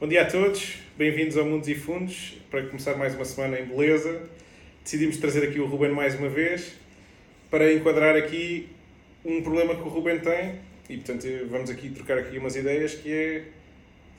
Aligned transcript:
Bom 0.00 0.08
dia 0.08 0.22
a 0.22 0.24
todos, 0.24 0.78
bem-vindos 0.96 1.36
ao 1.36 1.44
Mundos 1.44 1.68
e 1.68 1.74
Fundos. 1.74 2.38
Para 2.50 2.64
começar 2.64 2.96
mais 2.96 3.14
uma 3.14 3.24
semana 3.26 3.60
em 3.60 3.66
beleza, 3.66 4.22
decidimos 4.82 5.18
trazer 5.18 5.46
aqui 5.46 5.60
o 5.60 5.66
Ruben 5.66 5.90
mais 5.90 6.18
uma 6.18 6.30
vez 6.30 6.72
para 7.50 7.70
enquadrar 7.70 8.16
aqui 8.16 8.70
um 9.22 9.42
problema 9.42 9.74
que 9.74 9.82
o 9.82 9.88
Ruben 9.88 10.18
tem 10.20 10.54
e, 10.88 10.96
portanto, 10.96 11.26
vamos 11.50 11.68
aqui 11.68 11.90
trocar 11.90 12.16
aqui 12.16 12.38
umas 12.38 12.56
ideias 12.56 12.94
que 12.94 13.12
é 13.12 13.44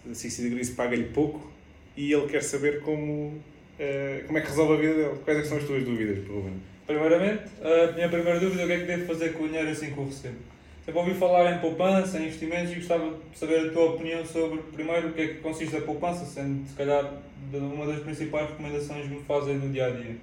a 0.08 0.14
Cici 0.14 0.48
Gris 0.52 0.70
paga-lhe 0.70 1.06
pouco 1.06 1.52
e 1.98 2.13
ele 2.13 2.28
quer 2.28 2.44
saber 2.44 2.82
como, 2.82 3.42
uh, 3.79 4.24
como 4.28 4.38
é 4.38 4.42
que 4.42 4.50
resolve 4.50 4.74
a 4.74 4.78
vida 4.78 4.94
dele. 4.94 5.20
Quais 5.26 5.40
é 5.40 5.44
são 5.46 5.58
as 5.58 5.63
tuas 5.63 5.84
dúvidas, 5.84 6.28
Ruben? 6.28 6.62
Primeiramente, 6.86 7.46
a 7.60 7.92
minha 7.94 8.08
primeira 8.08 8.40
dúvida 8.40 8.62
é 8.62 8.66
o 8.66 8.68
que 8.68 8.74
é 8.74 8.79
que 8.82 8.86
devo 8.86 9.06
fazer 9.08 9.34
com 9.34 9.46
o 9.46 9.48
dinheiro 9.48 9.70
assim 9.70 9.92
que 9.92 10.00
o 10.00 10.06
recebo. 10.06 10.38
Sempre 10.84 11.00
ouvi 11.00 11.13
falar 11.13 11.56
em 11.56 11.60
poupança, 11.60 12.18
em 12.18 12.24
investimentos 12.24 12.72
e 12.72 12.76
gostava 12.76 13.12
de 13.32 13.38
saber 13.38 13.68
a 13.68 13.72
tua 13.72 13.92
opinião 13.92 14.26
sobre, 14.26 14.60
primeiro, 14.74 15.10
o 15.10 15.14
que 15.14 15.22
é 15.22 15.28
que 15.28 15.36
consiste 15.36 15.76
a 15.76 15.82
poupança, 15.82 16.26
sendo 16.26 16.68
se 16.68 16.73
calhar 16.76 17.22
uma 17.54 17.86
das 17.86 18.00
principais 18.00 18.50
recomendações 18.50 19.04
que 19.04 19.14
me 19.14 19.22
fazem 19.22 19.55
no 19.55 19.70
dia 19.70 19.86
a 19.86 19.90
dia. 19.91 20.16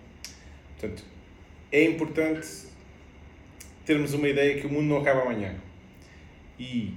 Portanto, 0.76 1.04
é 1.70 1.84
importante 1.84 2.46
termos 3.86 4.14
uma 4.14 4.28
ideia 4.28 4.60
que 4.60 4.66
o 4.66 4.70
mundo 4.70 4.86
não 4.86 4.98
acaba 4.98 5.22
amanhã. 5.22 5.54
E 6.58 6.92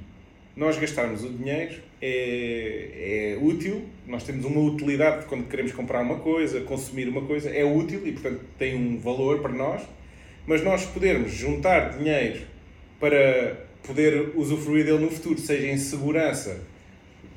nós 0.56 0.80
gastarmos 0.80 1.24
o 1.24 1.30
dinheiro 1.30 1.82
é, 2.02 3.36
é 3.36 3.38
útil, 3.40 3.88
nós 4.08 4.24
temos 4.24 4.44
uma 4.44 4.60
utilidade 4.60 5.28
quando 5.28 5.48
queremos 5.48 5.72
comprar 5.72 6.02
uma 6.02 6.18
coisa, 6.18 6.62
consumir 6.62 7.08
uma 7.08 7.22
coisa, 7.22 7.52
é 7.52 7.64
útil 7.64 8.08
e, 8.08 8.12
portanto, 8.12 8.42
tem 8.58 8.76
um 8.76 8.98
valor 8.98 9.40
para 9.40 9.54
nós, 9.54 9.84
mas 10.48 10.64
nós 10.64 10.84
podermos 10.84 11.32
juntar 11.32 11.98
dinheiro 11.98 12.51
para 13.02 13.58
poder 13.84 14.32
usufruir 14.36 14.86
dele 14.86 15.00
no 15.00 15.10
futuro, 15.10 15.40
seja 15.40 15.68
em 15.68 15.78
segurança, 15.78 16.62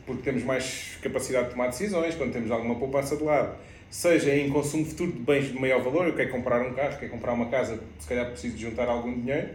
porque 0.05 0.23
temos 0.23 0.45
mais 0.45 0.99
capacidade 1.03 1.47
de 1.47 1.53
tomar 1.53 1.69
decisões, 1.69 2.15
quando 2.15 2.33
temos 2.33 2.51
alguma 2.51 2.75
poupança 2.75 3.17
de 3.17 3.25
lado, 3.25 3.57
seja 3.91 4.37
em 4.37 4.51
consumo 4.51 4.85
futuro 4.85 5.11
de 5.11 5.21
bens 5.21 5.47
de 5.47 5.59
maior 5.59 5.83
valor, 5.83 6.07
eu 6.07 6.15
quero 6.15 6.31
comprar 6.31 6.61
um 6.61 6.75
carro, 6.75 6.99
quero 6.99 7.11
comprar 7.11 7.33
uma 7.33 7.47
casa, 7.47 7.81
se 7.99 8.07
calhar 8.07 8.31
preciso 8.31 8.55
de 8.57 8.63
juntar 8.63 8.89
algum 8.89 9.13
dinheiro, 9.13 9.49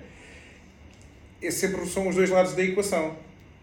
é 1.41 1.51
sempre 1.51 1.85
são 1.85 2.07
os 2.07 2.15
dois 2.15 2.29
lados 2.29 2.53
da 2.53 2.63
equação. 2.63 3.15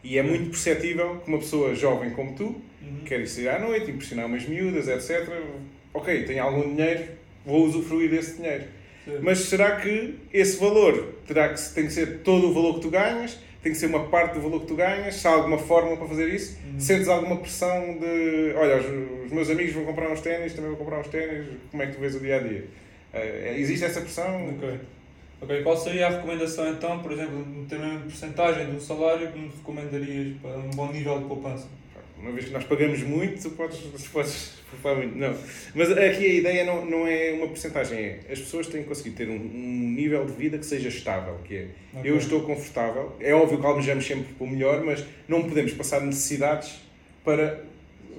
E 0.05 0.19
é 0.19 0.23
muito 0.23 0.51
perceptível 0.51 1.19
que 1.19 1.29
uma 1.29 1.39
pessoa 1.39 1.75
jovem 1.75 2.11
como 2.11 2.33
tu 2.35 2.45
uhum. 2.45 3.01
quer 3.05 3.21
ir 3.21 3.27
sair 3.27 3.49
à 3.49 3.59
noite, 3.59 3.91
impressionar 3.91 4.27
umas 4.27 4.47
miúdas, 4.47 4.87
etc. 4.87 5.29
Ok, 5.93 6.23
tenho 6.25 6.45
algum 6.45 6.63
dinheiro, 6.75 7.07
vou 7.45 7.65
usufruir 7.65 8.09
desse 8.09 8.37
dinheiro. 8.37 8.65
Mas 9.23 9.39
será 9.41 9.77
que 9.77 10.19
esse 10.33 10.59
valor 10.59 11.15
terá 11.27 11.49
que, 11.49 11.61
tem 11.75 11.87
que 11.87 11.93
ser 11.93 12.19
todo 12.19 12.49
o 12.49 12.55
valor 12.55 12.75
que 12.75 12.81
tu 12.81 12.91
ganhas? 12.91 13.39
Tem 13.63 13.73
que 13.73 13.79
ser 13.79 13.87
uma 13.87 14.05
parte 14.09 14.35
do 14.35 14.41
valor 14.41 14.61
que 14.61 14.67
tu 14.67 14.77
ganhas? 14.77 15.17
Se 15.17 15.27
há 15.27 15.33
alguma 15.33 15.59
forma 15.59 15.97
para 15.97 16.07
fazer 16.07 16.29
isso? 16.29 16.57
Uhum. 16.65 16.81
Sentes 16.81 17.09
alguma 17.09 17.37
pressão 17.37 17.99
de 17.99 18.53
olha, 18.57 18.77
os, 18.77 19.27
os, 19.27 19.33
meus 19.33 19.51
amigos 19.51 19.73
vão 19.73 19.85
comprar 19.85 20.11
uns 20.11 20.21
ténis, 20.21 20.55
também 20.55 20.71
vou 20.71 20.79
comprar 20.79 21.01
uns 21.01 21.09
ténis, 21.09 21.47
como 21.71 21.83
é 21.83 21.87
que 21.87 21.95
tu 21.95 22.01
vês 22.01 22.15
o 22.15 22.21
dia 22.21 22.37
a 22.37 22.39
dia? 22.41 22.65
Uh, 23.15 23.59
existe 23.59 23.85
essa 23.85 24.01
pressão? 24.01 24.51
Ok. 24.51 24.81
Ok, 25.41 25.63
qual 25.63 25.77
seria 25.77 26.07
a 26.07 26.11
recomendação 26.11 26.71
então, 26.71 27.01
por 27.01 27.13
exemplo, 27.13 27.45
de 27.45 27.67
ter 27.67 27.77
uma 27.77 28.01
porcentagem 28.01 28.67
do 28.73 28.81
salário 28.81 29.31
que 29.31 29.39
me 29.39 29.49
recomendarias 29.49 30.37
para 30.41 30.57
um 30.57 30.71
bom 30.71 30.91
nível 30.91 31.19
de 31.19 31.25
poupança? 31.27 31.67
Uma 32.27 32.35
vez 32.35 32.47
que 32.47 32.53
nós 32.53 32.65
pagamos 32.65 33.01
muito, 33.05 33.41
tu 33.41 33.51
podes, 33.51 33.79
podes 34.09 34.55
poupar 34.69 34.97
muito. 34.97 35.17
Não. 35.17 35.33
Mas 35.77 35.93
aqui 35.93 36.27
a 36.27 36.35
ideia 36.35 36.65
não, 36.65 36.85
não 36.85 37.07
é 37.07 37.31
uma 37.33 37.47
porcentagem, 37.47 37.97
é 37.97 38.21
as 38.29 38.41
pessoas 38.41 38.67
têm 38.67 38.83
que 38.83 38.89
conseguir 38.89 39.11
ter 39.11 39.29
um, 39.29 39.37
um 39.37 39.93
nível 39.95 40.27
de 40.27 40.33
vida 40.33 40.59
que 40.59 40.67
seja 40.67 40.89
estável, 40.89 41.39
que 41.45 41.55
é 41.55 41.69
okay. 41.95 42.11
eu 42.11 42.17
estou 42.17 42.43
confortável, 42.43 43.15
é 43.21 43.33
óbvio 43.33 43.61
que 43.61 43.67
almejamos 43.67 44.05
sempre 44.05 44.35
para 44.35 44.45
o 44.45 44.51
melhor, 44.51 44.85
mas 44.85 45.05
não 45.29 45.45
podemos 45.45 45.73
passar 45.73 46.01
necessidades 46.01 46.81
para 47.25 47.63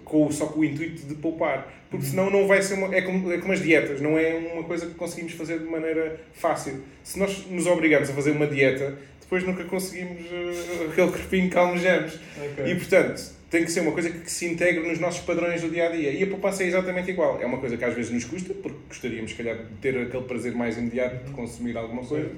com, 0.05 0.31
só 0.31 0.45
com 0.45 0.61
o 0.61 0.65
intuito 0.65 1.05
de 1.05 1.15
poupar. 1.15 1.73
Porque 1.89 2.05
uhum. 2.05 2.11
senão 2.11 2.29
não 2.29 2.47
vai 2.47 2.61
ser 2.61 2.75
uma. 2.75 2.95
É 2.95 3.01
como, 3.01 3.31
é 3.31 3.37
como 3.39 3.51
as 3.51 3.61
dietas, 3.61 3.99
não 3.99 4.17
é 4.17 4.35
uma 4.35 4.63
coisa 4.63 4.85
que 4.85 4.93
conseguimos 4.93 5.33
fazer 5.33 5.59
de 5.59 5.65
maneira 5.65 6.17
fácil. 6.33 6.81
Se 7.03 7.19
nós 7.19 7.45
nos 7.45 7.67
obrigamos 7.67 8.09
a 8.09 8.13
fazer 8.13 8.31
uma 8.31 8.47
dieta, 8.47 8.97
depois 9.19 9.43
nunca 9.43 9.65
conseguimos 9.65 10.21
uh, 10.21 10.89
aquele 10.89 11.11
corpinho 11.11 11.49
que 11.49 11.57
almejamos. 11.57 12.17
Okay. 12.53 12.71
E 12.71 12.75
portanto, 12.75 13.36
tem 13.49 13.63
que 13.63 13.71
ser 13.71 13.79
uma 13.79 13.93
coisa 13.93 14.09
que 14.09 14.29
se 14.29 14.45
integre 14.45 14.85
nos 14.87 14.99
nossos 14.99 15.21
padrões 15.21 15.61
do 15.61 15.69
dia 15.69 15.87
a 15.87 15.91
dia. 15.91 16.11
E 16.11 16.23
a 16.23 16.27
poupança 16.27 16.63
é 16.63 16.67
exatamente 16.67 17.11
igual. 17.11 17.41
É 17.41 17.45
uma 17.45 17.59
coisa 17.59 17.77
que 17.77 17.85
às 17.85 17.93
vezes 17.93 18.11
nos 18.11 18.25
custa, 18.25 18.53
porque 18.53 18.77
gostaríamos, 18.89 19.31
se 19.31 19.37
calhar, 19.37 19.57
de 19.57 19.75
ter 19.81 19.97
aquele 19.97 20.23
prazer 20.23 20.53
mais 20.53 20.77
imediato 20.77 21.25
de 21.25 21.31
consumir 21.31 21.77
alguma 21.77 22.03
coisa, 22.03 22.29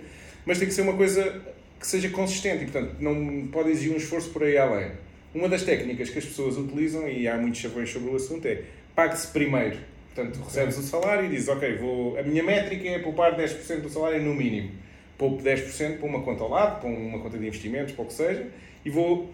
mas 0.45 0.59
tem 0.59 0.67
que 0.67 0.73
ser 0.73 0.83
uma 0.83 0.93
coisa 0.93 1.41
que 1.79 1.87
seja 1.87 2.09
consistente 2.09 2.63
e, 2.63 2.67
portanto, 2.67 2.95
não 2.99 3.47
pode 3.47 3.71
exigir 3.71 3.93
um 3.93 3.97
esforço 3.97 4.29
por 4.29 4.43
aí 4.43 4.57
além. 4.57 4.91
Uma 5.33 5.47
das 5.47 5.63
técnicas 5.63 6.09
que 6.09 6.19
as 6.19 6.25
pessoas 6.25 6.57
utilizam, 6.57 7.07
e 7.07 7.27
há 7.27 7.37
muitos 7.37 7.59
chavões 7.59 7.89
sobre 7.89 8.09
o 8.09 8.15
assunto, 8.15 8.45
é 8.47 8.63
pague-se 8.95 9.27
primeiro. 9.27 9.77
Portanto, 10.13 10.43
recebes 10.43 10.77
o 10.77 10.83
salário 10.83 11.25
e 11.25 11.29
dizes, 11.29 11.47
ok, 11.47 11.77
vou, 11.77 12.19
a 12.19 12.23
minha 12.23 12.43
métrica 12.43 12.87
é 12.87 12.99
poupar 12.99 13.37
10% 13.37 13.81
do 13.81 13.89
salário 13.89 14.21
no 14.21 14.35
mínimo. 14.35 14.71
Poupo 15.17 15.41
10% 15.41 15.97
para 15.97 16.07
uma 16.07 16.21
conta 16.21 16.43
ao 16.43 16.49
lado, 16.49 16.81
para 16.81 16.89
uma 16.89 17.19
conta 17.19 17.37
de 17.37 17.47
investimentos, 17.47 17.93
para 17.93 18.03
o 18.03 18.07
que 18.07 18.13
seja, 18.13 18.47
e 18.83 18.89
vou 18.89 19.31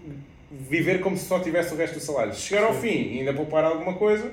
viver 0.59 0.99
como 1.01 1.17
se 1.17 1.25
só 1.25 1.39
tivesse 1.39 1.73
o 1.73 1.77
resto 1.77 1.95
do 1.95 1.99
salário. 1.99 2.33
Se 2.33 2.41
chegar 2.41 2.63
ao 2.63 2.73
fim 2.73 3.13
e 3.13 3.19
ainda 3.19 3.33
poupar 3.33 3.63
alguma 3.63 3.93
coisa, 3.93 4.31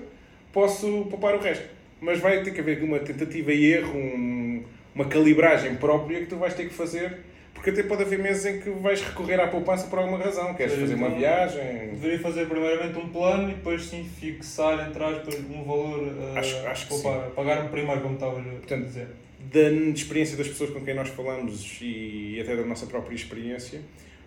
posso 0.53 1.07
poupar 1.11 1.35
o 1.35 1.41
resto. 1.41 1.65
Mas 2.01 2.19
vai 2.19 2.43
ter 2.43 2.53
que 2.53 2.61
haver 2.61 2.83
uma 2.83 2.99
tentativa 2.99 3.53
e 3.53 3.73
erro, 3.73 3.97
um, 3.97 4.63
uma 4.95 5.05
calibragem 5.05 5.77
própria 5.77 6.21
que 6.21 6.27
tu 6.27 6.37
vais 6.37 6.55
ter 6.55 6.69
que 6.69 6.75
fazer 6.75 7.21
porque 7.63 7.71
até 7.71 7.85
pode 7.85 8.03
haver 8.03 8.19
meses 8.19 8.45
em 8.45 8.59
que 8.61 8.71
vais 8.71 9.01
recorrer 9.01 9.41
à 9.41 9.47
poupança 9.47 9.87
por 9.87 10.01
alguma 10.01 10.19
razão. 10.19 10.53
Queres 10.53 10.75
fazer 10.75 10.95
uma 10.95 11.11
viagem. 11.11 11.91
Deveria 11.93 12.19
fazer 12.19 12.47
primeiramente 12.49 12.99
um 12.99 13.09
plano 13.09 13.53
e 13.53 13.55
depois 13.55 13.85
sim 13.85 14.05
fixar, 14.19 14.89
entre 14.89 15.05
aspas, 15.05 15.37
um 15.49 15.63
valor 15.63 16.03
uh, 16.03 16.39
acho, 16.39 16.57
acho 16.67 16.89
que 16.89 16.89
poupar, 16.89 17.31
pagar-me 17.31 17.69
primeiro, 17.69 18.01
como 18.01 18.15
estavas 18.15 18.45
a 18.69 18.77
dizer. 18.77 19.07
Da 19.39 19.71
experiência 19.71 20.37
das 20.37 20.49
pessoas 20.49 20.71
com 20.71 20.81
quem 20.81 20.93
nós 20.93 21.09
falamos 21.11 21.79
e 21.81 22.41
até 22.41 22.57
da 22.57 22.65
nossa 22.65 22.87
própria 22.87 23.15
experiência, 23.15 23.81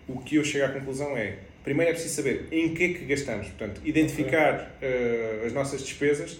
o 0.08 0.18
que 0.20 0.36
eu 0.36 0.44
chego 0.44 0.64
à 0.64 0.68
conclusão 0.70 1.14
é: 1.14 1.36
primeiro 1.66 1.90
é 1.90 1.94
preciso 1.94 2.14
saber 2.14 2.46
em 2.52 2.72
que 2.72 2.84
é 2.84 2.88
que 2.90 3.04
gastamos. 3.04 3.48
Portanto, 3.48 3.80
identificar 3.84 4.78
uh, 4.80 5.46
as 5.46 5.52
nossas 5.52 5.82
despesas 5.82 6.38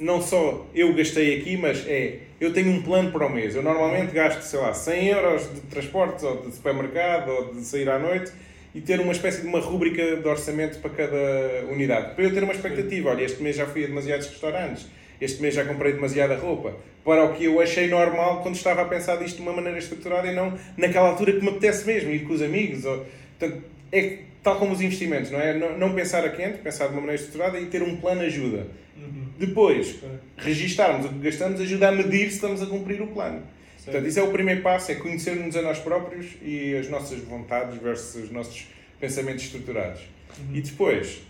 não 0.00 0.20
só 0.22 0.66
eu 0.74 0.94
gastei 0.94 1.38
aqui, 1.38 1.58
mas 1.58 1.86
é 1.86 2.20
eu 2.40 2.50
tenho 2.50 2.70
um 2.70 2.82
plano 2.82 3.12
para 3.12 3.26
o 3.26 3.30
mês. 3.30 3.54
Eu 3.54 3.62
normalmente 3.62 4.12
gasto, 4.12 4.40
sei 4.40 4.58
lá, 4.58 4.72
100 4.72 5.08
euros 5.08 5.54
de 5.54 5.60
transportes 5.60 6.24
ou 6.24 6.40
de 6.40 6.54
supermercado 6.54 7.28
ou 7.28 7.54
de 7.54 7.60
sair 7.64 7.88
à 7.90 7.98
noite 7.98 8.32
e 8.74 8.80
ter 8.80 8.98
uma 8.98 9.12
espécie 9.12 9.42
de 9.42 9.46
uma 9.46 9.60
rúbrica 9.60 10.16
de 10.16 10.26
orçamento 10.26 10.78
para 10.78 10.90
cada 10.90 11.66
unidade. 11.70 12.14
Para 12.14 12.24
eu 12.24 12.32
ter 12.32 12.42
uma 12.42 12.54
expectativa, 12.54 13.10
olha, 13.10 13.24
este 13.24 13.42
mês 13.42 13.56
já 13.56 13.66
fui 13.66 13.84
a 13.84 13.86
demasiados 13.86 14.26
restaurantes, 14.26 14.86
este 15.20 15.42
mês 15.42 15.54
já 15.54 15.66
comprei 15.66 15.92
demasiada 15.92 16.34
roupa, 16.34 16.74
para 17.04 17.24
o 17.24 17.34
que 17.34 17.44
eu 17.44 17.60
achei 17.60 17.88
normal 17.88 18.42
quando 18.42 18.56
estava 18.56 18.80
a 18.80 18.84
pensar 18.86 19.16
disto 19.16 19.36
de 19.36 19.42
uma 19.42 19.52
maneira 19.52 19.78
estruturada 19.78 20.26
e 20.26 20.34
não 20.34 20.58
naquela 20.78 21.10
altura 21.10 21.34
que 21.34 21.42
me 21.42 21.50
apetece 21.50 21.86
mesmo, 21.86 22.10
ir 22.10 22.20
com 22.20 22.32
os 22.32 22.40
amigos. 22.40 22.86
Ou... 22.86 23.06
Portanto, 23.38 23.73
é 23.94 24.18
tal 24.42 24.58
como 24.58 24.72
os 24.72 24.80
investimentos, 24.80 25.30
não 25.30 25.40
é? 25.40 25.56
Não, 25.56 25.94
pensar 25.94 26.24
a 26.24 26.28
quente, 26.28 26.58
pensar 26.58 26.86
de 26.88 26.92
uma 26.92 27.00
maneira 27.00 27.22
estruturada 27.22 27.58
e 27.58 27.66
ter 27.66 27.82
um 27.82 27.96
plano 27.96 28.22
ajuda. 28.22 28.66
Uhum. 28.96 29.26
Depois, 29.38 29.96
registarmos 30.36 31.06
o 31.06 31.08
que 31.08 31.18
gastamos 31.20 31.60
ajuda 31.60 31.88
a 31.88 31.92
medir 31.92 32.28
se 32.28 32.34
estamos 32.34 32.60
a 32.60 32.66
cumprir 32.66 33.00
o 33.00 33.06
plano. 33.06 33.42
Sim. 33.78 33.84
Portanto, 33.84 34.06
isso 34.06 34.18
é 34.18 34.22
o 34.22 34.30
primeiro 34.30 34.60
passo, 34.62 34.92
é 34.92 34.96
conhecermos 34.96 35.56
a 35.56 35.62
nós 35.62 35.78
próprios 35.78 36.26
e 36.42 36.76
as 36.76 36.88
nossas 36.88 37.20
vontades 37.20 37.80
versus 37.80 38.24
os 38.24 38.30
nossos 38.30 38.66
pensamentos 39.00 39.44
estruturados. 39.44 40.02
Uhum. 40.38 40.56
E 40.56 40.60
depois, 40.60 41.22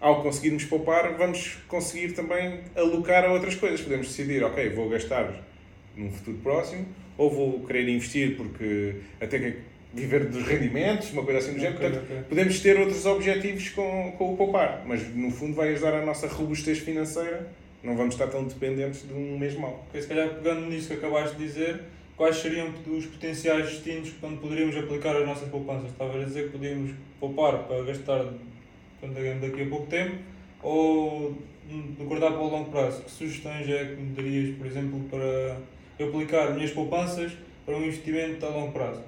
ao 0.00 0.22
conseguirmos 0.22 0.64
poupar, 0.64 1.16
vamos 1.16 1.58
conseguir 1.68 2.12
também 2.12 2.60
alocar 2.74 3.24
a 3.24 3.32
outras 3.32 3.54
coisas. 3.54 3.80
Podemos 3.80 4.08
decidir, 4.08 4.42
ok, 4.42 4.70
vou 4.70 4.88
gastar 4.88 5.42
num 5.96 6.10
futuro 6.10 6.38
próximo, 6.38 6.86
ou 7.16 7.30
vou 7.30 7.60
querer 7.66 7.88
investir 7.88 8.36
porque 8.36 8.96
até 9.20 9.38
que 9.38 9.56
viver 9.96 10.26
dos 10.26 10.46
rendimentos, 10.46 11.10
uma 11.12 11.24
coisa 11.24 11.40
assim 11.40 11.54
do 11.54 11.58
género. 11.58 11.78
Portanto, 11.78 12.04
okay. 12.04 12.22
podemos 12.28 12.60
ter 12.60 12.78
outros 12.78 13.06
objetivos 13.06 13.70
com, 13.70 14.12
com 14.16 14.34
o 14.34 14.36
poupar, 14.36 14.82
mas 14.86 15.02
no 15.14 15.30
fundo 15.30 15.54
vai 15.54 15.72
ajudar 15.72 15.94
a 15.94 16.04
nossa 16.04 16.26
robustez 16.28 16.78
financeira. 16.78 17.48
Não 17.82 17.96
vamos 17.96 18.14
estar 18.14 18.26
tão 18.26 18.44
dependentes 18.44 19.06
de 19.06 19.14
um 19.14 19.38
mês 19.38 19.54
mau. 19.54 19.84
Okay, 19.88 20.02
se 20.02 20.08
calhar 20.08 20.28
pegando 20.34 20.66
nisso 20.66 20.88
que 20.88 20.94
acabaste 20.94 21.36
de 21.36 21.44
dizer, 21.44 21.80
quais 22.16 22.36
seriam 22.36 22.72
os 22.86 23.06
potenciais 23.06 23.70
destinos 23.70 24.12
onde 24.22 24.36
poderíamos 24.36 24.76
aplicar 24.76 25.16
as 25.16 25.26
nossas 25.26 25.48
poupanças? 25.48 25.90
Estava 25.90 26.20
a 26.20 26.24
dizer 26.24 26.46
que 26.46 26.50
podíamos 26.50 26.92
poupar 27.18 27.64
para 27.64 27.82
gastar 27.84 28.24
daqui 29.40 29.62
a 29.62 29.66
pouco 29.66 29.86
tempo 29.86 30.16
ou 30.62 31.36
guardar 32.00 32.32
para 32.32 32.40
o 32.40 32.48
longo 32.48 32.70
prazo. 32.70 33.02
Que 33.02 33.10
sugestões 33.10 33.68
é 33.68 33.84
que 33.84 34.00
me 34.00 34.14
darias, 34.14 34.56
por 34.56 34.66
exemplo, 34.66 35.00
para 35.10 35.58
eu 35.98 36.08
aplicar 36.08 36.54
minhas 36.54 36.70
poupanças 36.70 37.32
para 37.64 37.76
um 37.76 37.82
investimento 37.82 38.44
a 38.44 38.48
longo 38.48 38.72
prazo? 38.72 39.02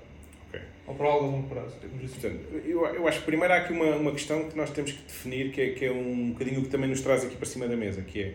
Ou 0.88 0.94
para 0.94 1.06
algo 1.06 1.26
a 1.26 1.28
longo 1.28 1.48
prazo? 1.48 1.76
Portanto, 1.76 2.40
eu, 2.64 2.84
eu 2.86 3.06
acho 3.06 3.20
que 3.20 3.26
primeiro 3.26 3.52
há 3.52 3.58
aqui 3.58 3.72
uma, 3.72 3.94
uma 3.96 4.12
questão 4.12 4.48
que 4.48 4.56
nós 4.56 4.70
temos 4.70 4.92
que 4.92 5.02
definir, 5.02 5.52
que 5.52 5.60
é, 5.60 5.70
que 5.70 5.84
é 5.84 5.92
um 5.92 6.30
bocadinho 6.30 6.60
o 6.60 6.62
que 6.62 6.70
também 6.70 6.88
nos 6.88 7.02
traz 7.02 7.24
aqui 7.24 7.36
para 7.36 7.46
cima 7.46 7.68
da 7.68 7.76
mesa, 7.76 8.00
que 8.00 8.22
é 8.22 8.34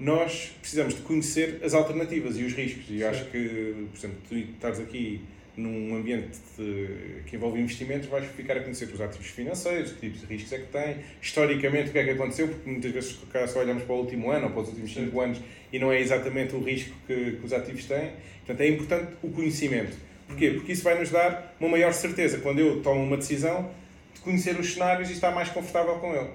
nós 0.00 0.52
precisamos 0.60 0.94
de 0.94 1.02
conhecer 1.02 1.60
as 1.62 1.74
alternativas 1.74 2.36
e 2.36 2.42
os 2.42 2.54
riscos. 2.54 2.86
E 2.90 3.02
eu 3.02 3.08
acho 3.08 3.24
que, 3.26 3.86
por 3.92 3.96
exemplo, 3.96 4.18
tu 4.28 4.34
estás 4.34 4.80
aqui 4.80 5.20
num 5.56 5.94
ambiente 5.94 6.38
de, 6.58 7.22
que 7.26 7.36
envolve 7.36 7.60
investimentos, 7.60 8.08
vais 8.08 8.24
ficar 8.32 8.56
a 8.56 8.60
conhecer 8.60 8.86
os 8.86 9.00
ativos 9.00 9.28
financeiros, 9.28 9.92
que 9.92 10.00
tipos 10.00 10.20
de 10.22 10.26
riscos 10.26 10.52
é 10.52 10.58
que 10.58 10.66
tem, 10.72 10.96
historicamente 11.20 11.90
o 11.90 11.92
que 11.92 11.98
é 11.98 12.04
que 12.04 12.10
aconteceu, 12.10 12.48
porque 12.48 12.68
muitas 12.68 12.90
vezes 12.90 13.18
cá 13.30 13.46
só 13.46 13.60
olhamos 13.60 13.84
para 13.84 13.94
o 13.94 13.98
último 13.98 14.30
ano 14.30 14.46
ou 14.46 14.52
para 14.52 14.62
os 14.62 14.68
últimos 14.70 14.92
5 14.92 15.20
anos 15.20 15.40
e 15.72 15.78
não 15.78 15.92
é 15.92 16.00
exatamente 16.00 16.56
o 16.56 16.60
risco 16.60 16.94
que, 17.06 17.32
que, 17.32 17.46
os 17.46 17.52
ativos 17.52 17.84
têm. 17.84 18.12
Portanto, 18.44 18.60
é 18.60 18.68
importante 18.68 19.12
o 19.22 19.28
conhecimento. 19.30 19.96
Porquê? 20.32 20.50
Porque 20.50 20.72
isso 20.72 20.82
vai 20.82 20.98
nos 20.98 21.10
dar 21.10 21.54
uma 21.60 21.68
maior 21.68 21.92
certeza 21.92 22.38
quando 22.38 22.58
eu 22.58 22.82
tomo 22.82 23.02
uma 23.02 23.16
decisão 23.16 23.70
de 24.14 24.20
conhecer 24.20 24.58
os 24.58 24.72
cenários 24.72 25.10
e 25.10 25.12
estar 25.12 25.30
mais 25.30 25.50
confortável 25.50 25.96
com 25.96 26.14
ele. 26.14 26.30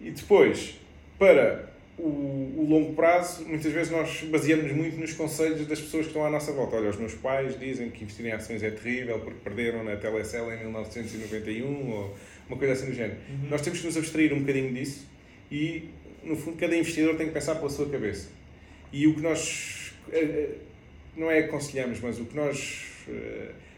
E 0.00 0.10
depois, 0.10 0.78
para 1.18 1.70
o, 1.96 2.02
o, 2.02 2.66
longo 2.68 2.92
prazo, 2.92 3.46
muitas 3.46 3.72
vezes 3.72 3.90
nós 3.90 4.22
baseamos 4.24 4.70
muito 4.72 4.98
nos 4.98 5.14
conselhos 5.14 5.66
das 5.66 5.80
pessoas 5.80 6.04
que 6.04 6.10
estão 6.10 6.24
à 6.24 6.30
nossa 6.30 6.52
volta. 6.52 6.76
Olha, 6.76 6.90
os 6.90 6.96
meus 6.96 7.14
pais 7.14 7.58
dizem 7.58 7.88
que 7.88 8.04
investir 8.04 8.26
em 8.26 8.32
ações 8.32 8.62
é 8.62 8.70
terrível 8.70 9.18
porque 9.20 9.38
perderam 9.42 9.82
na 9.82 9.96
Telecel 9.96 10.52
em 10.52 10.58
1991 10.58 11.90
ou 11.92 12.14
uma 12.46 12.58
coisa 12.58 12.74
assim 12.74 12.86
do 12.86 12.94
género. 12.94 13.16
Uhum. 13.30 13.48
Nós 13.48 13.62
temos 13.62 13.80
que 13.80 13.86
nos 13.86 13.96
abstrair 13.96 14.34
um 14.34 14.40
bocadinho 14.40 14.74
disso 14.74 15.06
e, 15.50 15.88
no 16.22 16.36
fundo, 16.36 16.58
cada 16.58 16.76
investidor 16.76 17.16
tem 17.16 17.28
que 17.28 17.32
pensar 17.32 17.54
pela 17.54 17.70
sua 17.70 17.88
cabeça. 17.88 18.28
E 18.92 19.06
o 19.06 19.14
que 19.14 19.22
nós, 19.22 19.94
eh, 20.12 20.18
eh, 20.18 20.48
não 21.16 21.30
é 21.30 21.38
aconselhamos, 21.38 22.00
mas 22.00 22.20
o 22.20 22.26
que 22.26 22.36
nós 22.36 22.93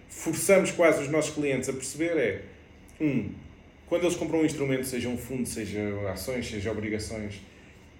forçamos 0.08 0.70
quase 0.70 1.02
os 1.02 1.08
nossos 1.08 1.34
clientes 1.34 1.68
a 1.68 1.72
perceber 1.72 2.16
é, 2.16 2.42
um, 3.00 3.30
quando 3.86 4.04
eles 4.04 4.16
compram 4.16 4.40
um 4.40 4.44
instrumento, 4.44 4.84
seja 4.84 5.08
um 5.08 5.16
fundo, 5.16 5.46
seja 5.48 5.80
ações, 6.10 6.48
seja 6.48 6.70
obrigações, 6.70 7.40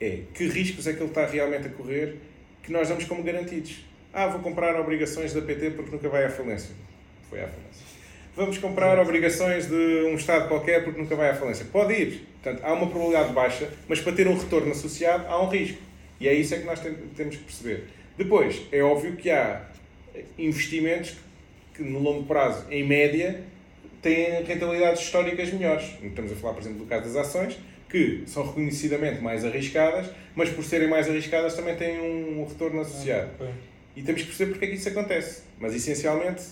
é 0.00 0.20
que 0.34 0.46
riscos 0.46 0.86
é 0.86 0.92
que 0.92 1.00
ele 1.00 1.08
está 1.08 1.26
realmente 1.26 1.68
a 1.68 1.70
correr 1.70 2.16
que 2.62 2.72
nós 2.72 2.88
damos 2.88 3.04
como 3.04 3.22
garantidos. 3.22 3.84
Ah, 4.12 4.26
vou 4.26 4.40
comprar 4.40 4.78
obrigações 4.80 5.32
da 5.32 5.40
PT 5.40 5.70
porque 5.70 5.90
nunca 5.90 6.08
vai 6.08 6.24
à 6.24 6.30
falência. 6.30 6.74
Foi 7.30 7.38
à 7.38 7.46
falência. 7.46 7.86
Vamos 8.34 8.58
comprar 8.58 8.98
obrigações 8.98 9.66
de 9.66 9.74
um 9.74 10.14
Estado 10.14 10.48
qualquer 10.48 10.84
porque 10.84 11.00
nunca 11.00 11.14
vai 11.14 11.30
à 11.30 11.34
falência. 11.34 11.66
Pode 11.70 11.94
ir. 11.94 12.26
Portanto, 12.42 12.64
há 12.64 12.72
uma 12.72 12.88
probabilidade 12.88 13.32
baixa, 13.32 13.70
mas 13.88 14.00
para 14.00 14.12
ter 14.12 14.26
um 14.26 14.36
retorno 14.36 14.70
associado 14.72 15.26
há 15.28 15.42
um 15.42 15.48
risco. 15.48 15.78
E 16.20 16.28
é 16.28 16.34
isso 16.34 16.54
é 16.54 16.58
que 16.58 16.64
nós 16.64 16.80
temos 16.80 17.36
que 17.36 17.44
perceber. 17.44 17.84
Depois, 18.16 18.62
é 18.72 18.82
óbvio 18.82 19.16
que 19.16 19.30
há 19.30 19.66
investimentos 20.38 21.16
que 21.74 21.82
no 21.82 21.98
longo 21.98 22.24
prazo, 22.24 22.66
em 22.70 22.84
média, 22.84 23.42
têm 24.00 24.42
rentabilidades 24.44 25.02
históricas 25.02 25.52
melhores. 25.52 25.84
Estamos 26.02 26.32
a 26.32 26.36
falar, 26.36 26.54
por 26.54 26.62
exemplo, 26.62 26.78
do 26.78 26.86
caso 26.86 27.04
das 27.04 27.16
ações 27.16 27.58
que 27.88 28.24
são 28.26 28.44
reconhecidamente 28.44 29.22
mais 29.22 29.44
arriscadas, 29.44 30.06
mas 30.34 30.50
por 30.50 30.64
serem 30.64 30.88
mais 30.88 31.08
arriscadas 31.08 31.54
também 31.54 31.76
têm 31.76 32.00
um 32.00 32.44
retorno 32.44 32.80
associado. 32.80 33.30
Ah, 33.40 33.50
e 33.94 34.02
temos 34.02 34.22
que 34.22 34.28
perceber 34.28 34.50
porque 34.50 34.64
é 34.66 34.68
que 34.68 34.74
isso 34.74 34.88
acontece. 34.88 35.42
Mas 35.58 35.74
essencialmente, 35.74 36.42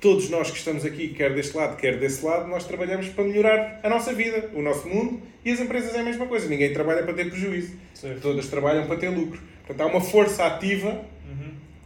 todos 0.00 0.30
nós 0.30 0.50
que 0.50 0.58
estamos 0.58 0.84
aqui, 0.84 1.08
quer 1.08 1.34
deste 1.34 1.56
lado, 1.56 1.76
quer 1.76 1.98
desse 1.98 2.24
lado, 2.24 2.48
nós 2.48 2.64
trabalhamos 2.64 3.08
para 3.08 3.24
melhorar 3.24 3.80
a 3.82 3.90
nossa 3.90 4.12
vida, 4.12 4.50
o 4.54 4.62
nosso 4.62 4.88
mundo 4.88 5.20
e 5.44 5.50
as 5.50 5.60
empresas 5.60 5.94
é 5.94 6.00
a 6.00 6.02
mesma 6.02 6.26
coisa. 6.26 6.48
Ninguém 6.48 6.72
trabalha 6.72 7.02
para 7.02 7.14
ter 7.14 7.28
prejuízo. 7.28 7.74
Todas 8.22 8.48
trabalham 8.48 8.86
para 8.86 8.96
ter 8.96 9.08
lucro. 9.08 9.40
Portanto, 9.66 9.86
há 9.86 9.90
uma 9.90 10.00
força 10.00 10.46
ativa. 10.46 11.04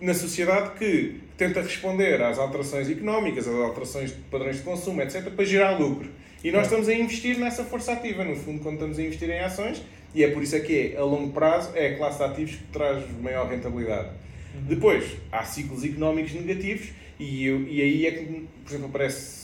Na 0.01 0.15
sociedade 0.15 0.79
que 0.79 1.21
tenta 1.37 1.61
responder 1.61 2.23
às 2.23 2.39
alterações 2.39 2.89
económicas, 2.89 3.47
às 3.47 3.55
alterações 3.55 4.11
de 4.11 4.17
padrões 4.31 4.57
de 4.57 4.63
consumo, 4.63 5.01
etc., 5.03 5.31
para 5.31 5.45
gerar 5.45 5.79
lucro. 5.79 6.09
E 6.43 6.51
nós 6.51 6.65
estamos 6.65 6.89
a 6.89 6.95
investir 6.95 7.39
nessa 7.39 7.65
força 7.65 7.93
ativa, 7.93 8.25
no 8.25 8.35
fundo, 8.35 8.61
quando 8.61 8.75
estamos 8.75 8.99
a 8.99 9.03
investir 9.03 9.29
em 9.29 9.41
ações, 9.41 9.83
e 10.15 10.25
é 10.25 10.31
por 10.31 10.43
isso 10.43 10.57
é 10.57 10.61
que 10.61 10.95
é, 10.95 10.97
a 10.97 11.05
longo 11.05 11.33
prazo 11.33 11.71
é 11.75 11.89
a 11.89 11.97
classe 11.97 12.19
de 12.19 12.25
ativos 12.25 12.55
que 12.57 12.65
traz 12.73 13.05
maior 13.21 13.49
rentabilidade. 13.49 14.09
Uhum. 14.55 14.63
Depois, 14.69 15.05
há 15.31 15.45
ciclos 15.45 15.85
económicos 15.85 16.33
negativos, 16.33 16.89
e, 17.19 17.45
eu, 17.45 17.69
e 17.69 17.83
aí 17.83 18.07
é 18.07 18.11
que, 18.13 18.25
por 18.65 18.71
exemplo, 18.71 18.87
aparece 18.87 19.40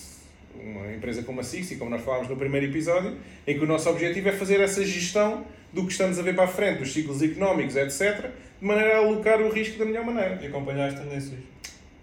uma 0.62 0.92
empresa 0.92 1.22
como 1.22 1.40
a 1.40 1.42
Sixi, 1.42 1.76
como 1.76 1.90
nós 1.90 2.02
falámos 2.02 2.28
no 2.28 2.36
primeiro 2.36 2.66
episódio, 2.66 3.16
em 3.46 3.58
que 3.58 3.64
o 3.64 3.66
nosso 3.66 3.88
objetivo 3.88 4.28
é 4.28 4.32
fazer 4.32 4.60
essa 4.60 4.84
gestão 4.84 5.44
do 5.72 5.84
que 5.84 5.92
estamos 5.92 6.18
a 6.18 6.22
ver 6.22 6.34
para 6.34 6.44
a 6.44 6.48
frente, 6.48 6.78
dos 6.78 6.92
ciclos 6.92 7.22
económicos, 7.22 7.76
etc., 7.76 8.30
de 8.60 8.66
maneira 8.66 8.96
a 8.96 8.98
alocar 8.98 9.40
o 9.40 9.48
risco 9.50 9.78
da 9.78 9.84
melhor 9.84 10.04
maneira. 10.04 10.38
E 10.42 10.46
acompanhar 10.46 10.88
as 10.88 10.98
tendências. 10.98 11.38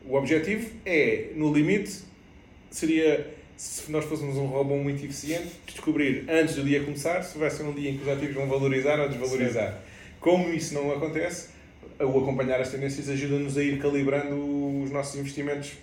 O 0.05 0.15
objetivo 0.15 0.69
é, 0.85 1.29
no 1.35 1.53
limite, 1.53 1.99
seria 2.69 3.33
se 3.55 3.91
nós 3.91 4.03
fôssemos 4.05 4.35
um 4.35 4.45
robô 4.45 4.75
muito 4.75 5.03
eficiente, 5.03 5.51
descobrir 5.65 6.25
antes 6.27 6.55
do 6.55 6.63
dia 6.63 6.83
começar 6.83 7.21
se 7.23 7.37
vai 7.37 7.49
ser 7.49 7.63
um 7.63 7.73
dia 7.73 7.91
em 7.91 7.97
que 7.97 8.03
os 8.03 8.09
ativos 8.09 8.35
vão 8.35 8.47
valorizar 8.47 8.99
ou 8.99 9.07
desvalorizar. 9.07 9.71
Sim. 9.71 9.77
Como 10.19 10.53
isso 10.53 10.73
não 10.73 10.91
acontece, 10.91 11.49
o 11.99 12.19
acompanhar 12.19 12.59
as 12.59 12.69
tendências 12.69 13.09
ajuda-nos 13.09 13.57
a 13.57 13.63
ir 13.63 13.79
calibrando 13.79 14.81
os 14.83 14.91
nossos 14.91 15.19
investimentos 15.19 15.73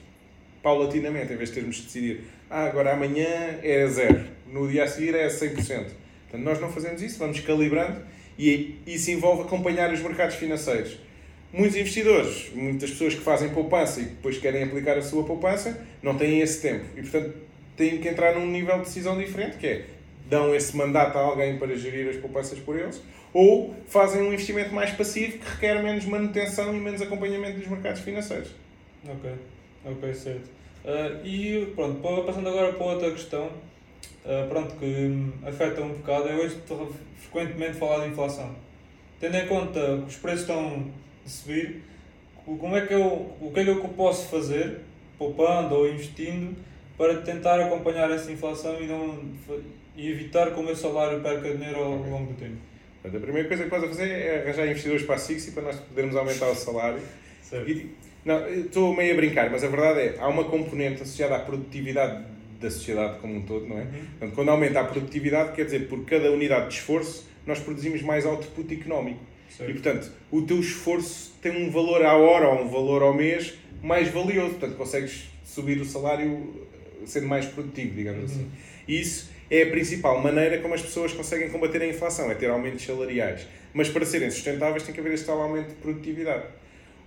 paulatinamente, 0.62 1.32
em 1.32 1.36
vez 1.36 1.48
de 1.48 1.54
termos 1.54 1.76
de 1.76 1.82
decidir 1.82 2.20
ah, 2.48 2.64
agora 2.64 2.92
amanhã 2.92 3.58
é 3.62 3.86
zero, 3.86 4.24
no 4.52 4.68
dia 4.68 4.84
a 4.84 4.88
seguir 4.88 5.14
é 5.14 5.28
100%. 5.28 5.56
Portanto, 5.56 6.44
nós 6.44 6.60
não 6.60 6.70
fazemos 6.70 7.00
isso, 7.00 7.18
vamos 7.18 7.40
calibrando 7.40 8.00
e 8.38 8.80
isso 8.86 9.10
envolve 9.10 9.42
acompanhar 9.42 9.92
os 9.92 10.00
mercados 10.00 10.36
financeiros. 10.36 10.98
Muitos 11.52 11.76
investidores, 11.76 12.50
muitas 12.54 12.90
pessoas 12.90 13.14
que 13.14 13.20
fazem 13.20 13.50
poupança 13.50 14.00
e 14.00 14.04
depois 14.04 14.38
querem 14.38 14.62
aplicar 14.62 14.96
a 14.96 15.02
sua 15.02 15.24
poupança, 15.24 15.84
não 16.02 16.16
têm 16.16 16.40
esse 16.40 16.60
tempo. 16.60 16.84
E, 16.96 17.02
portanto, 17.02 17.34
têm 17.76 17.98
que 17.98 18.08
entrar 18.08 18.34
num 18.34 18.46
nível 18.46 18.76
de 18.78 18.84
decisão 18.84 19.18
diferente, 19.18 19.56
que 19.56 19.66
é 19.66 19.84
dão 20.28 20.54
esse 20.54 20.76
mandato 20.76 21.18
a 21.18 21.20
alguém 21.22 21.58
para 21.58 21.76
gerir 21.76 22.08
as 22.08 22.16
poupanças 22.16 22.58
por 22.60 22.78
eles, 22.78 23.02
ou 23.32 23.74
fazem 23.88 24.22
um 24.22 24.32
investimento 24.32 24.72
mais 24.72 24.92
passivo 24.92 25.38
que 25.38 25.50
requer 25.50 25.82
menos 25.82 26.04
manutenção 26.04 26.74
e 26.74 26.78
menos 26.78 27.02
acompanhamento 27.02 27.58
dos 27.58 27.66
mercados 27.66 28.00
financeiros. 28.00 28.50
Ok, 29.04 29.30
ok, 29.84 30.14
certo. 30.14 30.50
Uh, 30.84 31.26
e 31.26 31.72
pronto, 31.74 32.00
passando 32.24 32.48
agora 32.48 32.72
para 32.72 32.86
outra 32.86 33.10
questão, 33.10 33.46
uh, 33.46 34.48
pronto, 34.48 34.74
que 34.76 35.32
afeta 35.46 35.82
um 35.82 35.94
bocado, 35.94 36.28
é 36.28 36.34
hoje 36.34 36.56
frequentemente 37.16 37.74
falar 37.74 38.04
de 38.04 38.12
inflação. 38.12 38.54
Tendo 39.18 39.36
em 39.36 39.46
conta 39.46 39.80
que 40.02 40.08
os 40.08 40.16
preços 40.16 40.40
estão 40.40 40.90
a 41.24 41.28
subir, 41.28 41.82
como 42.44 42.76
é 42.76 42.86
que 42.86 42.94
eu, 42.94 43.34
o 43.40 43.50
que 43.52 43.60
é 43.60 43.64
que 43.64 43.70
eu 43.70 43.80
posso 43.90 44.28
fazer, 44.28 44.80
poupando 45.18 45.74
ou 45.74 45.88
investindo, 45.88 46.56
para 46.96 47.16
tentar 47.22 47.60
acompanhar 47.60 48.10
essa 48.10 48.30
inflação 48.32 48.80
e, 48.80 48.86
não, 48.86 49.22
e 49.96 50.10
evitar 50.10 50.52
que 50.52 50.60
o 50.60 50.62
meu 50.62 50.76
salário 50.76 51.20
perca 51.20 51.54
dinheiro 51.54 51.78
ao 51.78 51.96
longo 51.96 52.32
do 52.32 52.38
tempo. 52.38 52.56
a 53.04 53.08
primeira 53.08 53.48
coisa 53.48 53.64
que 53.64 53.70
podes 53.70 53.88
fazer 53.88 54.10
é 54.10 54.42
arranjar 54.42 54.66
investidores 54.66 55.04
para 55.04 55.14
a 55.14 55.18
Sixi 55.18 55.52
para 55.52 55.62
nós 55.64 55.76
podermos 55.76 56.16
aumentar 56.16 56.48
o 56.48 56.54
salário. 56.54 57.00
E, 57.66 57.90
não, 58.24 58.48
estou 58.48 58.94
meio 58.94 59.12
a 59.12 59.16
brincar, 59.16 59.50
mas 59.50 59.64
a 59.64 59.68
verdade 59.68 60.00
é 60.00 60.16
há 60.18 60.28
uma 60.28 60.44
componente 60.44 61.02
associada 61.02 61.36
à 61.36 61.38
produtividade 61.38 62.24
da 62.60 62.70
sociedade 62.70 63.18
como 63.20 63.34
um 63.34 63.42
todo, 63.42 63.66
não 63.66 63.78
é? 63.78 63.82
Uhum. 63.82 63.88
Portanto, 63.88 64.34
quando 64.34 64.48
aumenta 64.50 64.80
a 64.80 64.84
produtividade, 64.84 65.52
quer 65.52 65.64
dizer, 65.64 65.88
por 65.88 66.04
cada 66.04 66.30
unidade 66.30 66.68
de 66.68 66.74
esforço, 66.74 67.26
nós 67.46 67.58
produzimos 67.58 68.02
mais 68.02 68.26
output 68.26 68.74
económico. 68.74 69.20
Certo. 69.48 69.70
E, 69.70 69.72
portanto, 69.72 70.12
o 70.30 70.42
teu 70.42 70.60
esforço 70.60 71.34
tem 71.40 71.52
um 71.52 71.70
valor 71.70 72.04
à 72.04 72.16
hora 72.16 72.48
ou 72.48 72.64
um 72.64 72.68
valor 72.68 73.02
ao 73.02 73.14
mês 73.14 73.54
mais 73.82 74.08
valioso. 74.08 74.50
Portanto, 74.50 74.76
consegues 74.76 75.30
subir 75.42 75.80
o 75.80 75.84
salário 75.84 76.68
sendo 77.06 77.26
mais 77.26 77.46
produtivo, 77.46 77.94
digamos 77.94 78.30
uhum. 78.32 78.40
assim. 78.42 78.50
E 78.86 79.00
isso 79.00 79.30
é 79.50 79.62
a 79.62 79.70
principal 79.70 80.20
maneira 80.22 80.58
como 80.58 80.74
as 80.74 80.82
pessoas 80.82 81.12
conseguem 81.12 81.48
combater 81.48 81.82
a 81.82 81.86
inflação, 81.86 82.30
é 82.30 82.34
ter 82.34 82.50
aumentos 82.50 82.84
salariais. 82.84 83.46
Mas 83.72 83.88
para 83.88 84.04
serem 84.04 84.30
sustentáveis 84.30 84.82
tem 84.82 84.94
que 84.94 85.00
haver 85.00 85.14
este 85.14 85.26
tal 85.26 85.40
aumento 85.40 85.68
de 85.68 85.74
produtividade. 85.76 86.44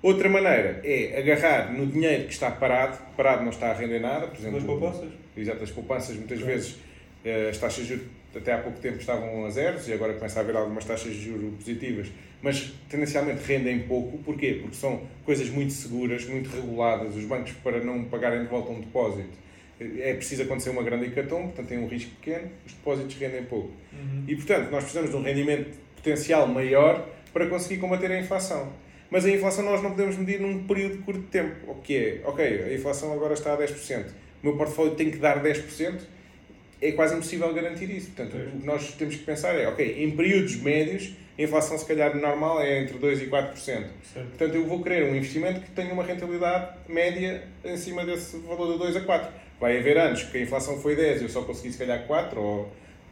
Outra 0.03 0.27
maneira 0.27 0.81
é 0.83 1.17
agarrar 1.17 1.72
no 1.72 1.88
dinheiro 1.88 2.25
que 2.25 2.33
está 2.33 2.51
parado, 2.51 3.00
parado 3.15 3.41
não 3.41 3.51
está 3.51 3.72
a 3.72 3.74
render 3.74 4.00
nada, 4.00 4.27
por 4.27 4.38
exemplo. 4.38 4.57
As 4.57 4.63
poupanças. 4.65 5.10
Exato, 5.38 5.63
as 5.63 5.72
poupanças 5.72 6.15
muitas 6.17 6.41
é. 6.41 6.43
vezes 6.43 6.75
eh, 7.24 7.48
as 7.50 7.57
taxas 7.57 7.86
de 7.86 7.93
juros 7.95 8.05
até 8.36 8.51
há 8.51 8.57
pouco 8.57 8.79
tempo 8.79 8.98
estavam 8.98 9.45
a 9.45 9.50
zeros 9.50 9.88
e 9.88 9.93
agora 9.93 10.13
começa 10.13 10.39
a 10.39 10.43
haver 10.43 10.57
algumas 10.57 10.83
taxas 10.83 11.13
de 11.13 11.22
juros 11.22 11.55
positivas, 11.55 12.12
mas 12.41 12.74
tendencialmente 12.89 13.43
rendem 13.45 13.79
pouco. 13.83 14.17
Porquê? 14.17 14.60
Porque 14.62 14.75
são 14.75 15.03
coisas 15.24 15.50
muito 15.50 15.72
seguras, 15.72 16.25
muito 16.25 16.50
reguladas. 16.50 17.15
Os 17.15 17.24
bancos, 17.24 17.53
para 17.63 17.81
não 17.81 18.03
pagarem 18.05 18.41
de 18.41 18.50
volta 18.50 18.72
um 18.72 18.81
depósito, 18.81 19.38
é 19.79 20.13
preciso 20.15 20.43
acontecer 20.43 20.72
uma 20.72 20.83
grande 20.83 21.05
hecatombe, 21.05 21.48
portanto 21.48 21.67
tem 21.67 21.79
um 21.79 21.88
risco 21.88 22.12
pequeno, 22.15 22.50
os 22.65 22.74
depósitos 22.74 23.15
rendem 23.15 23.43
pouco. 23.43 23.72
Uhum. 23.93 24.25
E, 24.27 24.36
portanto, 24.36 24.69
nós 24.69 24.83
precisamos 24.83 25.12
de 25.12 25.15
um 25.15 25.22
rendimento 25.22 25.77
potencial 25.95 26.45
maior 26.48 27.07
para 27.31 27.48
conseguir 27.48 27.79
combater 27.79 28.12
a 28.12 28.19
inflação. 28.19 28.74
Mas 29.13 29.25
a 29.25 29.29
inflação 29.29 29.63
nós 29.63 29.84
não 29.84 29.91
podemos 29.91 30.17
medir 30.17 30.41
num 30.41 30.63
período 30.63 30.98
de 30.98 31.03
curto 31.03 31.22
tempo. 31.27 31.70
O 31.70 31.75
que 31.75 31.96
é? 31.96 32.22
Ok, 32.27 32.63
a 32.63 32.74
inflação 32.74 33.13
agora 33.13 33.36
está 33.36 33.53
a 33.53 33.58
10%. 33.60 34.05
O 34.41 34.48
meu 34.48 34.58
portfólio 34.58 34.96
tem 34.96 35.12
que 35.12 35.17
dar 35.17 35.39
10%. 35.39 36.00
É 36.82 36.91
quase 36.93 37.13
impossível 37.13 37.53
garantir 37.53 37.91
isso. 37.91 38.08
Portanto, 38.08 38.36
o 38.36 38.60
que 38.60 38.65
nós 38.65 38.93
temos 38.93 39.15
que 39.15 39.24
pensar 39.24 39.53
é, 39.53 39.67
ok, 39.67 40.03
em 40.03 40.10
períodos 40.15 40.55
médios, 40.55 41.13
a 41.38 41.43
inflação 41.43 41.77
se 41.77 41.86
calhar 41.86 42.17
normal 42.17 42.60
é 42.63 42.82
entre 42.82 42.98
2% 42.98 43.22
e 43.22 43.29
4%. 43.29 43.53
Certo. 43.53 43.89
Portanto, 44.13 44.55
eu 44.55 44.65
vou 44.65 44.82
querer 44.82 45.03
um 45.03 45.15
investimento 45.15 45.62
que 45.62 45.70
tenha 45.70 45.93
uma 45.93 46.03
rentabilidade 46.03 46.75
média 46.89 47.43
em 47.63 47.77
cima 47.77 48.03
desse 48.03 48.36
valor 48.38 48.74
de 48.74 48.79
2 48.79 48.96
a 48.96 49.01
4. 49.01 49.32
Vai 49.60 49.77
haver 49.77 49.96
anos 49.96 50.24
que 50.24 50.39
a 50.39 50.41
inflação 50.41 50.79
foi 50.79 50.96
10 50.96 51.22
e 51.22 51.24
eu 51.25 51.29
só 51.29 51.43
consegui 51.43 51.72
se 51.72 51.77
calhar 51.77 52.08
4 52.08 52.41
ou 52.41 52.72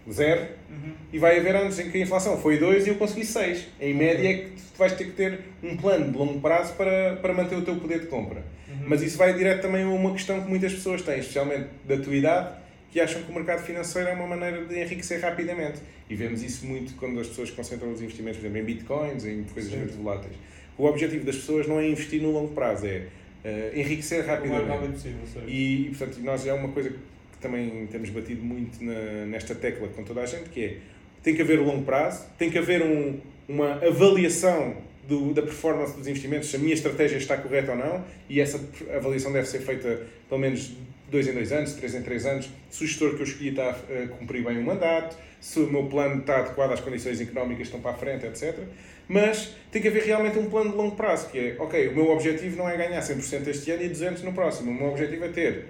0. 0.10 0.42
Uhum. 0.70 0.94
E 1.12 1.20
vai 1.20 1.40
haver 1.40 1.56
anos 1.56 1.80
em 1.80 1.90
que 1.90 1.98
a 1.98 2.02
inflação 2.02 2.38
foi 2.38 2.58
2 2.58 2.88
e 2.88 2.90
eu 2.90 2.96
consegui 2.96 3.26
6. 3.26 3.68
Em 3.80 3.94
média 3.94 4.30
é 4.30 4.34
que 4.34 4.50
tu 4.50 4.78
vais 4.78 4.94
ter 4.94 5.06
que 5.06 5.12
ter 5.12 5.40
um 5.62 5.76
plano 5.78 6.12
de 6.12 6.18
longo 6.18 6.40
prazo 6.40 6.74
para, 6.74 7.18
para 7.18 7.34
manter 7.34 7.56
o 7.56 7.62
teu 7.62 7.76
poder 7.76 8.00
de 8.00 8.08
compra. 8.08 8.44
Uhum. 8.68 8.86
Mas 8.88 9.02
isso 9.02 9.18
vai 9.18 9.34
direto 9.34 9.62
também 9.62 9.84
a 9.84 9.88
uma 9.88 10.12
questão 10.14 10.42
que 10.42 10.50
muitas 10.50 10.74
pessoas 10.74 11.02
têm, 11.02 11.20
especialmente 11.20 11.68
da 11.86 11.98
tua 11.98 12.16
idade, 12.16 12.56
que 12.92 13.00
acham 13.00 13.22
que 13.24 13.32
o 13.32 13.36
mercado 13.36 13.64
financeiro 13.64 14.10
é 14.10 14.14
uma 14.14 14.28
maneira 14.28 14.66
de 14.66 14.80
enriquecer 14.80 15.22
rapidamente. 15.22 15.80
E 16.10 16.16
vemos 16.16 16.44
isso 16.44 16.66
muito 16.66 16.94
quando 16.96 17.20
as 17.20 17.28
pessoas 17.28 17.50
concentram 17.50 17.92
os 17.92 18.02
investimentos, 18.02 18.40
por 18.40 18.46
exemplo, 18.46 18.62
em 18.62 18.66
bitcoins, 18.66 19.26
em 19.26 19.44
coisas 19.44 19.72
muito 19.74 19.98
voláteis. 19.98 20.34
O 20.78 20.86
objetivo 20.86 21.24
das 21.26 21.38
pessoas 21.38 21.68
não 21.68 21.80
é 21.80 21.88
investir 21.88 22.22
no 22.22 22.32
longo 22.32 22.54
prazo, 22.54 22.86
é 22.86 23.08
uh, 23.46 23.80
enriquecer 23.80 24.26
rapidamente. 24.26 24.66
O 24.66 24.68
mais 24.68 24.82
rápido 24.82 24.94
possível, 24.94 25.44
e, 25.48 25.88
e, 25.88 25.90
portanto, 25.90 26.20
nós 26.22 26.46
é 26.46 26.54
uma 26.54 26.70
coisa 26.70 26.90
que 26.90 26.98
também 27.42 27.88
temos 27.88 28.10
batido 28.10 28.44
muito 28.44 28.84
na, 28.84 29.26
nesta 29.26 29.56
tecla 29.56 29.88
com 29.90 30.04
toda 30.04 30.22
a 30.22 30.26
gente, 30.26 30.50
que 30.50 30.64
é 30.64 30.78
tem 31.24 31.36
que 31.36 31.42
haver 31.42 31.60
o 31.60 31.64
longo 31.64 31.84
prazo, 31.84 32.26
tem 32.38 32.50
que 32.50 32.58
haver 32.58 32.82
um, 32.82 33.20
uma 33.48 33.74
avaliação 33.86 34.76
do, 35.08 35.34
da 35.34 35.42
performance 35.42 35.96
dos 35.96 36.08
investimentos, 36.08 36.50
se 36.50 36.56
a 36.56 36.60
minha 36.60 36.74
estratégia 36.74 37.18
está 37.18 37.38
correta 37.38 37.72
ou 37.72 37.78
não, 37.78 38.04
e 38.30 38.40
essa 38.40 38.60
avaliação 38.96 39.32
deve 39.32 39.48
ser 39.48 39.60
feita 39.60 40.02
pelo 40.28 40.40
menos 40.40 40.72
dois 41.10 41.28
em 41.28 41.34
dois 41.34 41.52
anos, 41.52 41.74
três 41.74 41.94
em 41.94 42.02
três 42.02 42.26
anos, 42.26 42.50
se 42.70 42.84
o 42.84 42.88
gestor 42.88 43.16
que 43.16 43.22
eu 43.22 43.26
escolhi 43.26 43.50
está 43.50 43.72
a 43.72 44.08
cumprir 44.18 44.44
bem 44.44 44.58
o 44.58 44.64
mandato, 44.64 45.18
se 45.40 45.60
o 45.60 45.68
meu 45.68 45.86
plano 45.86 46.22
está 46.22 46.40
adequado 46.40 46.72
às 46.72 46.80
condições 46.80 47.20
económicas 47.20 47.58
que 47.58 47.64
estão 47.64 47.82
para 47.82 47.92
a 47.92 47.96
frente, 47.96 48.26
etc. 48.26 48.60
Mas 49.08 49.56
tem 49.72 49.82
que 49.82 49.90
haver 49.90 50.04
realmente 50.04 50.40
um 50.40 50.50
plano 50.50 50.72
de 50.72 50.78
longo 50.78 50.96
prazo, 50.96 51.30
que 51.30 51.38
é, 51.38 51.56
ok, 51.60 51.90
o 51.90 51.96
meu 51.96 52.10
objetivo 52.10 52.56
não 52.56 52.70
é 52.70 52.78
ganhar 52.78 53.02
100% 53.02 53.48
este 53.48 53.72
ano 53.72 53.84
e 53.84 53.90
200% 53.90 54.22
no 54.22 54.32
próximo, 54.32 54.72
o 54.72 54.74
meu 54.74 54.88
objetivo 54.88 55.26
é 55.26 55.30
ter 55.30 55.66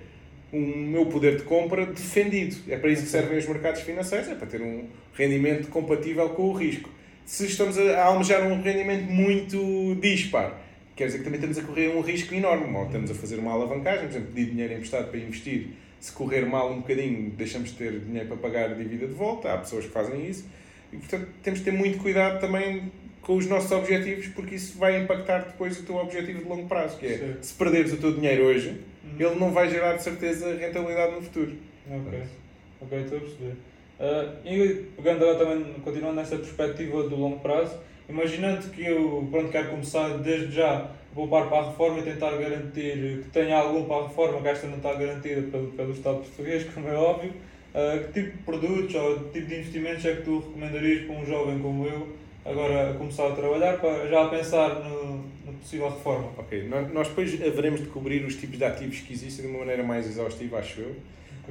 o 0.51 0.57
meu 0.57 1.05
poder 1.05 1.37
de 1.37 1.43
compra 1.43 1.85
defendido. 1.85 2.57
É 2.69 2.77
para 2.77 2.89
isso 2.89 3.03
que 3.03 3.09
servem 3.09 3.37
os 3.37 3.47
mercados 3.47 3.81
financeiros, 3.81 4.29
é 4.29 4.35
para 4.35 4.47
ter 4.47 4.61
um 4.61 4.85
rendimento 5.13 5.69
compatível 5.69 6.29
com 6.29 6.49
o 6.49 6.53
risco. 6.53 6.89
Se 7.25 7.45
estamos 7.45 7.77
a 7.77 8.03
almejar 8.03 8.45
um 8.45 8.61
rendimento 8.61 9.05
muito 9.05 9.95
dispar, 10.01 10.61
quer 10.95 11.05
dizer 11.05 11.19
que 11.19 11.23
também 11.23 11.39
estamos 11.39 11.57
a 11.57 11.61
correr 11.63 11.95
um 11.95 12.01
risco 12.01 12.33
enorme. 12.33 12.75
Ou 12.75 12.85
estamos 12.85 13.11
a 13.11 13.13
fazer 13.13 13.37
uma 13.37 13.51
alavancagem, 13.51 14.01
por 14.01 14.09
exemplo, 14.09 14.31
pedir 14.33 14.51
dinheiro 14.51 14.73
emprestado 14.73 15.09
para 15.09 15.19
investir. 15.19 15.69
Se 15.99 16.11
correr 16.11 16.45
mal 16.45 16.71
um 16.71 16.81
bocadinho, 16.81 17.29
deixamos 17.31 17.69
de 17.69 17.75
ter 17.75 17.99
dinheiro 17.99 18.27
para 18.27 18.37
pagar 18.37 18.71
a 18.71 18.73
dívida 18.73 19.07
de 19.07 19.13
volta. 19.13 19.53
Há 19.53 19.57
pessoas 19.59 19.85
que 19.85 19.91
fazem 19.91 20.27
isso. 20.27 20.45
E, 20.91 20.97
portanto, 20.97 21.27
temos 21.41 21.59
de 21.59 21.65
ter 21.65 21.71
muito 21.71 21.99
cuidado 21.99 22.41
também 22.41 22.91
com 23.21 23.35
os 23.35 23.45
nossos 23.45 23.71
objetivos, 23.71 24.27
porque 24.27 24.55
isso 24.55 24.77
vai 24.77 25.01
impactar 25.01 25.39
depois 25.39 25.79
o 25.79 25.83
teu 25.83 25.95
objetivo 25.95 26.39
de 26.39 26.49
longo 26.49 26.67
prazo, 26.67 26.97
que 26.97 27.05
é, 27.05 27.17
Sim. 27.17 27.35
se 27.39 27.53
perderes 27.53 27.93
o 27.93 27.97
teu 27.97 28.13
dinheiro 28.13 28.45
hoje, 28.45 28.81
uhum. 29.03 29.15
ele 29.19 29.39
não 29.39 29.51
vai 29.51 29.69
gerar 29.69 29.95
de 29.95 30.03
certeza 30.03 30.55
rentabilidade 30.55 31.15
no 31.15 31.21
futuro. 31.21 31.53
Ok, 31.89 32.23
ok, 32.81 32.99
estou 32.99 33.17
a 33.17 33.21
perceber. 33.21 33.55
Uh, 33.99 34.47
e 34.47 34.85
pegando 34.95 35.23
agora 35.23 35.45
também, 35.45 35.73
continuando 35.83 36.15
nessa 36.15 36.35
perspectiva 36.35 37.03
do 37.03 37.15
longo 37.15 37.39
prazo, 37.39 37.77
imaginando 38.09 38.67
que 38.69 38.83
eu 38.83 39.27
pronto, 39.29 39.51
quero 39.51 39.69
começar 39.69 40.17
desde 40.17 40.51
já 40.51 40.77
a 40.77 40.89
poupar 41.13 41.47
para 41.47 41.59
a 41.59 41.65
reforma 41.69 41.99
e 41.99 42.03
tentar 42.03 42.31
garantir 42.31 43.21
que 43.23 43.29
tenha 43.31 43.57
algum 43.57 43.85
para 43.85 43.97
a 43.97 44.07
reforma, 44.07 44.41
que 44.41 44.47
esta 44.47 44.67
não 44.67 44.77
está 44.77 44.93
garantida 44.93 45.41
pelo, 45.51 45.67
pelo 45.67 45.91
Estado 45.91 46.17
português, 46.17 46.63
como 46.73 46.87
é 46.87 46.95
óbvio, 46.95 47.31
uh, 47.75 48.03
que 48.05 48.21
tipo 48.21 48.37
de 48.37 48.43
produtos 48.43 48.95
ou 48.95 49.19
tipo 49.29 49.47
de 49.47 49.55
investimentos 49.59 50.05
é 50.05 50.15
que 50.15 50.23
tu 50.23 50.39
recomendarias 50.39 51.05
para 51.05 51.15
um 51.15 51.25
jovem 51.25 51.59
como 51.59 51.85
eu 51.85 52.07
agora 52.43 52.89
a 52.89 52.93
começar 52.95 53.27
a 53.27 53.35
trabalhar, 53.35 53.77
para 53.77 54.07
já 54.07 54.23
a 54.23 54.29
pensar 54.29 54.69
no 54.83 55.23
possível 55.61 55.89
reforma? 55.89 56.31
Ok, 56.37 56.67
nós 56.93 57.07
depois 57.07 57.33
haveremos 57.41 57.79
de 57.79 57.87
cobrir 57.87 58.25
os 58.25 58.35
tipos 58.35 58.57
de 58.57 58.65
ativos 58.65 58.99
que 58.99 59.13
existem 59.13 59.45
de 59.45 59.51
uma 59.51 59.59
maneira 59.59 59.83
mais 59.83 60.07
exaustiva, 60.07 60.59
acho 60.59 60.81
eu. 60.81 60.95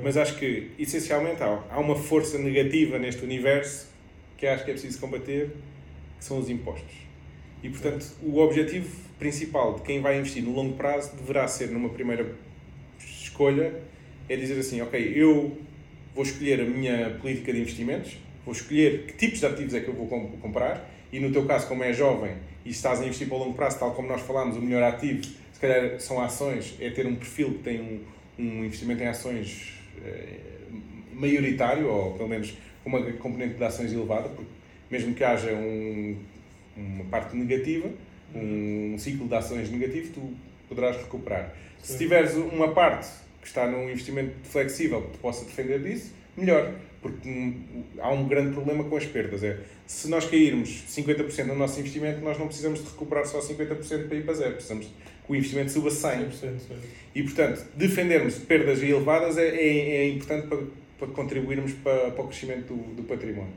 Mas 0.02 0.16
acho 0.16 0.38
que, 0.38 0.70
essencialmente, 0.78 1.42
há, 1.42 1.62
há 1.70 1.78
uma 1.78 1.96
força 1.96 2.38
negativa 2.38 2.98
neste 2.98 3.24
universo 3.24 3.88
que 4.36 4.46
acho 4.46 4.64
que 4.64 4.70
é 4.70 4.74
preciso 4.74 4.98
combater, 4.98 5.50
que 6.18 6.24
são 6.24 6.38
os 6.38 6.48
impostos. 6.48 6.94
E, 7.62 7.68
portanto, 7.68 8.06
o 8.22 8.38
objetivo 8.38 8.88
principal 9.18 9.74
de 9.74 9.82
quem 9.82 10.00
vai 10.00 10.18
investir 10.18 10.42
no 10.42 10.52
longo 10.52 10.76
prazo 10.76 11.14
deverá 11.16 11.46
ser, 11.46 11.68
numa 11.70 11.90
primeira 11.90 12.34
escolha, 12.98 13.74
é 14.28 14.36
dizer 14.36 14.58
assim, 14.58 14.80
ok, 14.80 15.12
eu 15.14 15.58
vou 16.14 16.24
escolher 16.24 16.60
a 16.60 16.64
minha 16.64 17.10
política 17.20 17.52
de 17.52 17.60
investimentos, 17.60 18.16
vou 18.44 18.54
escolher 18.54 19.06
que 19.06 19.12
tipos 19.14 19.40
de 19.40 19.46
ativos 19.46 19.74
é 19.74 19.80
que 19.80 19.88
eu 19.88 19.94
vou 19.94 20.06
comprar, 20.40 20.88
e 21.12 21.20
no 21.20 21.32
teu 21.32 21.44
caso, 21.44 21.66
como 21.66 21.82
é 21.82 21.92
jovem 21.92 22.34
e 22.64 22.70
estás 22.70 23.00
a 23.00 23.04
investir 23.04 23.26
para 23.26 23.36
o 23.36 23.40
longo 23.40 23.54
prazo, 23.54 23.78
tal 23.78 23.92
como 23.92 24.08
nós 24.08 24.20
falámos, 24.22 24.56
o 24.56 24.60
melhor 24.60 24.82
ativo, 24.82 25.22
se 25.24 25.60
calhar 25.60 25.98
são 25.98 26.20
ações, 26.20 26.76
é 26.80 26.90
ter 26.90 27.06
um 27.06 27.16
perfil 27.16 27.54
que 27.54 27.58
tem 27.58 27.80
um, 27.80 28.00
um 28.38 28.64
investimento 28.64 29.02
em 29.02 29.06
ações 29.06 29.74
eh, 30.04 30.38
maioritário, 31.12 31.88
ou 31.88 32.12
pelo 32.14 32.28
menos 32.28 32.56
com 32.82 32.90
uma 32.90 33.00
componente 33.12 33.54
de 33.54 33.64
ações 33.64 33.92
elevada, 33.92 34.28
porque 34.28 34.50
mesmo 34.90 35.14
que 35.14 35.24
haja 35.24 35.52
um, 35.52 36.16
uma 36.76 37.04
parte 37.04 37.36
negativa, 37.36 37.90
um 38.34 38.96
ciclo 38.98 39.26
de 39.26 39.34
ações 39.34 39.70
negativo, 39.70 40.12
tu 40.12 40.34
poderás 40.68 40.96
recuperar. 40.96 41.54
Sim. 41.82 41.92
Se 41.92 41.98
tiveres 41.98 42.34
uma 42.34 42.68
parte 42.72 43.08
que 43.40 43.46
está 43.46 43.66
num 43.66 43.88
investimento 43.88 44.32
flexível 44.44 45.02
que 45.02 45.18
possa 45.18 45.44
defender 45.44 45.80
disso, 45.80 46.12
melhor. 46.36 46.72
Porque 47.00 47.54
há 47.98 48.10
um 48.10 48.28
grande 48.28 48.52
problema 48.52 48.84
com 48.84 48.96
as 48.96 49.06
perdas. 49.06 49.42
É, 49.42 49.58
se 49.86 50.08
nós 50.08 50.26
cairmos 50.26 50.84
50% 50.88 51.46
no 51.46 51.54
nosso 51.54 51.80
investimento, 51.80 52.20
nós 52.20 52.38
não 52.38 52.46
precisamos 52.46 52.80
de 52.80 52.90
recuperar 52.90 53.26
só 53.26 53.40
50% 53.40 54.06
para 54.06 54.16
ir 54.16 54.24
para 54.24 54.34
zero. 54.34 54.52
Precisamos 54.52 54.86
que 54.86 55.32
o 55.32 55.34
investimento 55.34 55.70
suba 55.70 55.88
100%. 55.88 56.30
100%, 56.30 56.60
E, 57.14 57.22
portanto, 57.22 57.64
defendermos 57.74 58.34
perdas 58.38 58.82
elevadas 58.82 59.38
é, 59.38 59.48
é, 59.48 59.96
é 59.96 60.08
importante 60.10 60.46
para, 60.46 60.58
para 60.98 61.08
contribuirmos 61.08 61.72
para, 61.72 62.10
para 62.10 62.22
o 62.22 62.28
crescimento 62.28 62.74
do, 62.74 62.96
do 62.96 63.02
património. 63.04 63.54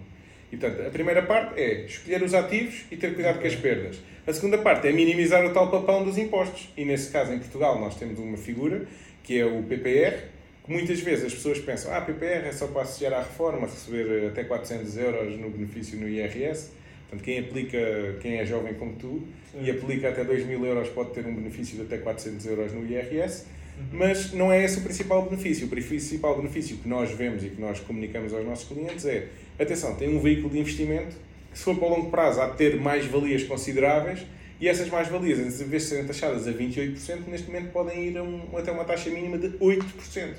E, 0.50 0.56
portanto, 0.56 0.88
a 0.88 0.90
primeira 0.90 1.24
parte 1.24 1.60
é 1.60 1.86
escolher 1.86 2.24
os 2.24 2.34
ativos 2.34 2.86
e 2.92 2.96
ter 2.96 3.14
cuidado 3.14 3.42
com 3.42 3.48
as 3.48 3.56
perdas. 3.56 4.00
A 4.26 4.32
segunda 4.32 4.58
parte 4.58 4.88
é 4.88 4.92
minimizar 4.94 5.46
o 5.46 5.52
tal 5.52 5.70
papão 5.70 6.06
dos 6.06 6.18
impostos. 6.18 6.70
E, 6.78 6.86
nesse 6.86 7.12
caso, 7.12 7.34
em 7.34 7.40
Portugal, 7.40 7.78
nós 7.80 7.96
temos 7.96 8.18
uma 8.20 8.38
figura, 8.38 8.86
que 9.24 9.40
é 9.40 9.46
o 9.46 9.64
PPR, 9.64 10.34
que 10.64 10.72
muitas 10.72 11.00
vezes 11.00 11.26
as 11.26 11.34
pessoas 11.34 11.60
pensam 11.60 11.94
ah, 11.94 12.02
PPR 12.02 12.48
é 12.48 12.52
só 12.52 12.68
para 12.68 12.84
associar 12.84 13.14
à 13.14 13.20
reforma, 13.20 13.68
receber 13.68 14.28
até 14.28 14.44
400 14.44 14.98
euros 14.98 15.40
no 15.40 15.50
benefício 15.50 15.98
no 15.98 16.08
IRS. 16.08 16.72
Portanto, 17.10 17.24
quem 17.24 17.40
aplica, 17.40 17.78
quem 18.22 18.38
é 18.38 18.46
jovem 18.46 18.74
como 18.74 18.94
tu, 18.94 19.24
Sim. 19.52 19.64
e 19.64 19.72
aplica 19.72 20.10
até 20.10 20.24
2 20.24 20.46
mil 20.46 20.66
euros 20.66 20.90
pode 20.90 21.12
ter 21.12 21.26
um 21.26 21.34
benefício 21.34 21.78
de 21.78 21.84
até 21.84 21.98
400 21.98 22.46
euros 22.46 22.74
no 22.74 22.86
IRS, 22.86 23.46
uhum. 23.78 23.86
mas 23.94 24.34
não 24.34 24.52
é 24.52 24.64
esse 24.64 24.80
o 24.80 24.82
principal 24.82 25.24
benefício. 25.24 25.68
O 25.68 25.70
principal 25.70 26.36
benefício 26.38 26.78
que 26.78 26.88
nós 26.88 27.12
vemos 27.12 27.44
e 27.44 27.50
que 27.50 27.62
nós 27.62 27.80
comunicamos 27.80 28.34
aos 28.34 28.46
nossos 28.46 28.68
clientes 28.68 29.06
é, 29.06 29.28
atenção, 29.60 29.96
tem 29.96 30.10
um 30.10 30.20
veículo 30.20 30.50
de 30.50 30.60
investimento 30.60 31.16
que 31.52 31.60
se 31.60 31.64
for 31.64 31.76
para 31.76 31.88
o 31.88 31.92
longo 31.92 32.10
prazo 32.10 32.42
há 32.42 32.48
de 32.48 32.58
ter 32.58 32.78
mais 32.78 33.06
valias 33.06 33.44
consideráveis 33.44 34.26
e 34.64 34.70
essas 34.70 34.88
mais-valias, 34.88 35.60
em 35.60 35.66
vez 35.66 35.84
de 35.84 35.90
serem 35.90 36.06
taxadas 36.06 36.48
a 36.48 36.54
28%, 36.54 37.28
neste 37.28 37.48
momento 37.48 37.74
podem 37.74 38.06
ir 38.08 38.22
um, 38.22 38.58
até 38.58 38.72
uma 38.72 38.86
taxa 38.86 39.10
mínima 39.10 39.38
de 39.38 39.50
8%. 39.58 40.36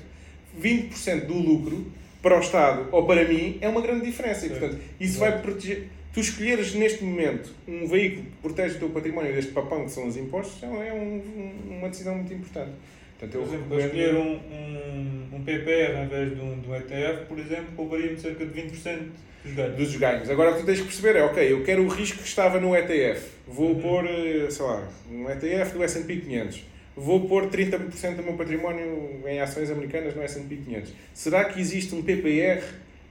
20% 0.59 1.25
do 1.27 1.35
lucro 1.35 1.85
para 2.23 2.35
o 2.35 2.39
Estado 2.39 2.89
ou 2.91 3.05
para 3.05 3.23
mim 3.27 3.59
é 3.61 3.69
uma 3.69 3.81
grande 3.81 4.03
diferença. 4.03 4.47
E, 4.47 4.49
portanto, 4.49 4.79
isso 4.99 5.19
vai 5.19 5.39
proteger 5.39 5.89
tu 6.11 6.21
escolheres 6.21 6.73
neste 6.73 7.03
momento 7.03 7.53
um 7.67 7.85
veículo 7.85 8.23
que 8.23 8.37
protege 8.41 8.77
o 8.77 8.79
teu 8.79 8.89
património 8.89 9.31
deste 9.31 9.51
papão 9.51 9.85
que 9.85 9.91
são 9.91 10.07
os 10.07 10.17
impostos 10.17 10.63
é 10.63 10.91
um, 10.91 11.17
um, 11.17 11.77
uma 11.77 11.89
decisão 11.89 12.15
muito 12.15 12.33
importante. 12.33 12.71
Portanto, 13.19 13.43
por 13.43 13.47
exemplo, 13.47 13.77
recomendo... 13.77 13.85
escolher 13.85 14.15
um, 14.15 14.33
um, 14.33 15.35
um 15.35 15.43
PPR 15.43 16.03
em 16.03 16.07
vez 16.07 16.35
de 16.35 16.41
um, 16.41 16.59
de 16.59 16.69
um 16.69 16.75
ETF, 16.75 17.25
por 17.27 17.39
exemplo, 17.39 17.67
pouparia-me 17.75 18.19
cerca 18.19 18.45
de 18.45 18.61
20% 18.61 18.99
dos 19.45 19.53
ganhos. 19.53 19.77
Dos 19.77 19.95
ganhos. 19.95 20.29
Agora 20.29 20.51
o 20.51 20.53
que 20.55 20.61
tu 20.61 20.65
tens 20.65 20.79
que 20.79 20.85
perceber 20.85 21.19
é, 21.19 21.23
ok, 21.23 21.51
eu 21.51 21.63
quero 21.63 21.83
o 21.83 21.87
risco 21.87 22.17
que 22.17 22.27
estava 22.27 22.59
no 22.59 22.75
ETF. 22.75 23.29
Vou 23.47 23.69
uhum. 23.69 23.81
pôr, 23.81 24.05
eh, 24.05 24.49
sei 24.49 24.65
lá, 24.65 24.87
um 25.09 25.29
ETF 25.29 25.73
do 25.73 25.83
S&P 25.83 26.17
500. 26.17 26.63
Vou 26.97 27.27
pôr 27.27 27.47
30% 27.47 28.15
do 28.15 28.23
meu 28.23 28.33
património 28.33 29.21
em 29.25 29.39
ações 29.39 29.69
americanas 29.69 30.15
no 30.15 30.21
S&P 30.23 30.55
500. 30.55 30.93
Será 31.13 31.45
que 31.45 31.59
existe 31.59 31.93
um 31.93 32.01
PPR 32.01 32.63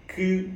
que 0.09 0.49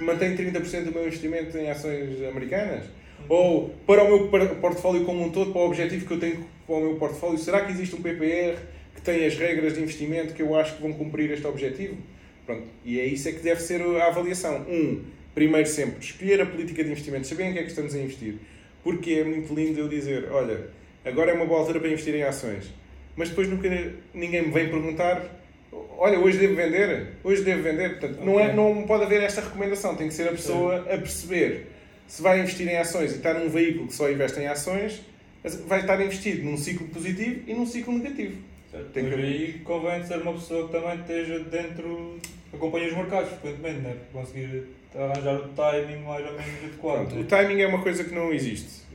mantém 0.00 0.36
30% 0.36 0.84
do 0.84 0.92
meu 0.92 1.06
investimento 1.06 1.56
em 1.56 1.70
ações 1.70 2.22
americanas? 2.24 2.84
Ou 3.28 3.70
para 3.86 4.04
o 4.04 4.08
meu 4.08 4.28
portfólio 4.56 5.04
como 5.04 5.24
um 5.24 5.30
todo, 5.30 5.52
para 5.52 5.60
o 5.60 5.66
objetivo 5.66 6.06
que 6.06 6.12
eu 6.12 6.20
tenho 6.20 6.46
para 6.66 6.76
o 6.76 6.80
meu 6.80 6.96
portfólio, 6.96 7.38
será 7.38 7.64
que 7.64 7.72
existe 7.72 7.94
um 7.94 8.02
PPR 8.02 8.58
que 8.94 9.02
tem 9.02 9.24
as 9.24 9.36
regras 9.36 9.74
de 9.74 9.80
investimento 9.80 10.34
que 10.34 10.42
eu 10.42 10.54
acho 10.54 10.76
que 10.76 10.82
vão 10.82 10.92
cumprir 10.92 11.30
este 11.30 11.46
objetivo? 11.46 11.96
Pronto. 12.44 12.64
E 12.84 13.00
é 13.00 13.04
isso 13.04 13.28
é 13.28 13.32
que 13.32 13.40
deve 13.40 13.60
ser 13.60 13.80
a 13.82 14.06
avaliação. 14.06 14.64
Um, 14.68 15.02
primeiro 15.34 15.68
sempre, 15.68 16.04
escolher 16.04 16.40
a 16.40 16.46
política 16.46 16.82
de 16.82 16.90
investimento, 16.90 17.26
saber 17.26 17.44
em 17.44 17.52
que 17.52 17.58
é 17.58 17.62
que 17.62 17.68
estamos 17.68 17.94
a 17.94 17.98
investir. 17.98 18.36
Porque 18.82 19.12
é 19.12 19.24
muito 19.24 19.52
lindo 19.52 19.80
eu 19.80 19.88
dizer, 19.88 20.28
olha, 20.30 20.68
agora 21.04 21.32
é 21.32 21.34
uma 21.34 21.44
boa 21.44 21.60
altura 21.60 21.80
para 21.80 21.88
investir 21.88 22.14
em 22.14 22.22
ações. 22.22 22.72
Mas 23.16 23.28
depois 23.28 23.48
nunca 23.48 23.68
ninguém 24.14 24.42
me 24.42 24.52
vem 24.52 24.68
perguntar 24.68 25.28
olha, 25.98 26.18
hoje 26.18 26.38
devo 26.38 26.54
vender, 26.54 27.08
hoje 27.24 27.42
devo 27.42 27.62
vender. 27.62 27.98
Portanto, 27.98 28.20
okay. 28.20 28.26
não, 28.26 28.40
é, 28.40 28.52
não 28.52 28.82
pode 28.86 29.04
haver 29.04 29.22
esta 29.22 29.40
recomendação, 29.40 29.94
tem 29.94 30.08
que 30.08 30.14
ser 30.14 30.28
a 30.28 30.32
pessoa 30.32 30.80
a 30.82 30.98
perceber 30.98 31.66
se 32.06 32.22
vai 32.22 32.40
investir 32.40 32.68
em 32.68 32.76
ações 32.76 33.12
e 33.12 33.16
está 33.16 33.34
num 33.34 33.48
veículo 33.48 33.88
que 33.88 33.94
só 33.94 34.10
investe 34.10 34.40
em 34.40 34.46
ações, 34.46 35.02
vai 35.66 35.80
estar 35.80 36.00
investido 36.00 36.44
num 36.44 36.56
ciclo 36.56 36.86
positivo 36.88 37.42
e 37.46 37.54
num 37.54 37.66
ciclo 37.66 37.96
negativo. 37.96 38.36
Certo. 38.70 38.90
Tem 38.92 39.08
que... 39.08 39.14
aí 39.14 39.60
convém 39.64 40.04
ser 40.04 40.18
uma 40.18 40.32
pessoa 40.32 40.66
que 40.66 40.72
também 40.72 41.00
esteja 41.00 41.38
dentro, 41.40 42.18
acompanha 42.52 42.88
os 42.88 42.96
mercados 42.96 43.30
frequentemente, 43.30 43.80
né? 43.80 43.96
para 44.12 44.20
conseguir 44.20 44.64
arranjar 44.94 45.34
o 45.36 45.48
timing 45.48 46.02
mais 46.04 46.26
ou 46.26 46.32
menos 46.32 46.64
adequado. 46.64 47.08
Pronto, 47.08 47.20
o 47.20 47.24
timing 47.24 47.60
é 47.60 47.66
uma 47.66 47.82
coisa 47.82 48.04
que 48.04 48.14
não 48.14 48.32
existe. 48.32 48.86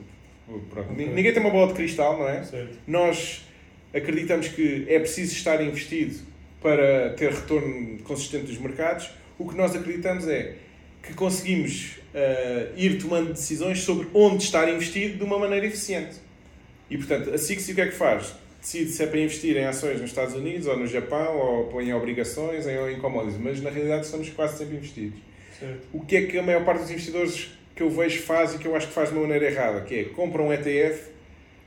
Pronto. 0.70 0.92
Okay. 0.92 1.08
Ninguém 1.08 1.32
tem 1.32 1.42
uma 1.42 1.52
bola 1.52 1.68
de 1.68 1.74
cristal, 1.74 2.18
não 2.18 2.28
é? 2.28 2.44
Certo. 2.44 2.78
Nós 2.86 3.46
acreditamos 3.94 4.50
que 4.50 4.86
é 4.90 5.00
preciso 5.00 5.34
estar 5.34 5.62
investido 5.64 6.20
para 6.62 7.12
ter 7.12 7.32
retorno 7.32 7.98
consistente 8.00 8.46
dos 8.46 8.58
mercados. 8.58 9.10
O 9.38 9.48
que 9.48 9.56
nós 9.56 9.76
acreditamos 9.76 10.28
é 10.28 10.56
que 11.02 11.14
conseguimos 11.14 11.98
uh, 12.14 12.78
ir 12.78 13.00
tomando 13.02 13.34
decisões 13.34 13.82
sobre 13.82 14.08
onde 14.14 14.44
estar 14.44 14.70
investido 14.70 15.18
de 15.18 15.24
uma 15.24 15.40
maneira 15.40 15.66
eficiente. 15.66 16.16
E, 16.90 16.98
portanto, 16.98 17.34
a 17.34 17.38
Sixi 17.38 17.72
o 17.72 17.76
que 17.76 17.82
é 17.82 17.88
que 17.88 17.96
faz? 17.96 18.34
Decide 18.60 18.92
se 18.92 19.02
é 19.02 19.08
para 19.08 19.20
investir 19.20 19.58
em 19.58 19.66
ações 19.66 20.00
nos 20.00 20.12
Estados 20.12 20.36
Unidos 20.36 20.68
ou 20.68 20.78
no 20.78 20.86
Japão, 20.86 21.38
ou 21.74 21.82
em 21.82 21.94
obrigações 21.94 22.66
ou 22.68 22.90
em 22.90 23.00
commodities, 23.00 23.40
mas 23.40 23.62
na 23.62 23.72
realidade 23.72 24.06
estamos 24.06 24.30
quase 24.30 24.60
sempre 24.60 24.76
investidos. 24.76 25.20
Certo. 25.60 25.88
O 25.92 26.02
que 26.02 26.16
é 26.16 26.26
que 26.28 26.38
a 26.38 26.44
maior 26.44 26.64
parte 26.64 26.82
dos 26.82 26.92
investidores 26.92 27.50
que 27.76 27.82
eu 27.82 27.90
vejo 27.90 28.22
faz 28.22 28.54
e 28.54 28.60
que 28.60 28.68
eu 28.68 28.76
acho 28.76 28.88
que 28.88 28.94
faz 28.94 29.10
de 29.10 29.16
uma 29.16 29.24
maneira 29.24 29.46
errada, 29.46 29.82
que 29.82 29.96
é 29.96 30.04
compram 30.04 30.48
um 30.48 30.54
ETF 30.54 31.12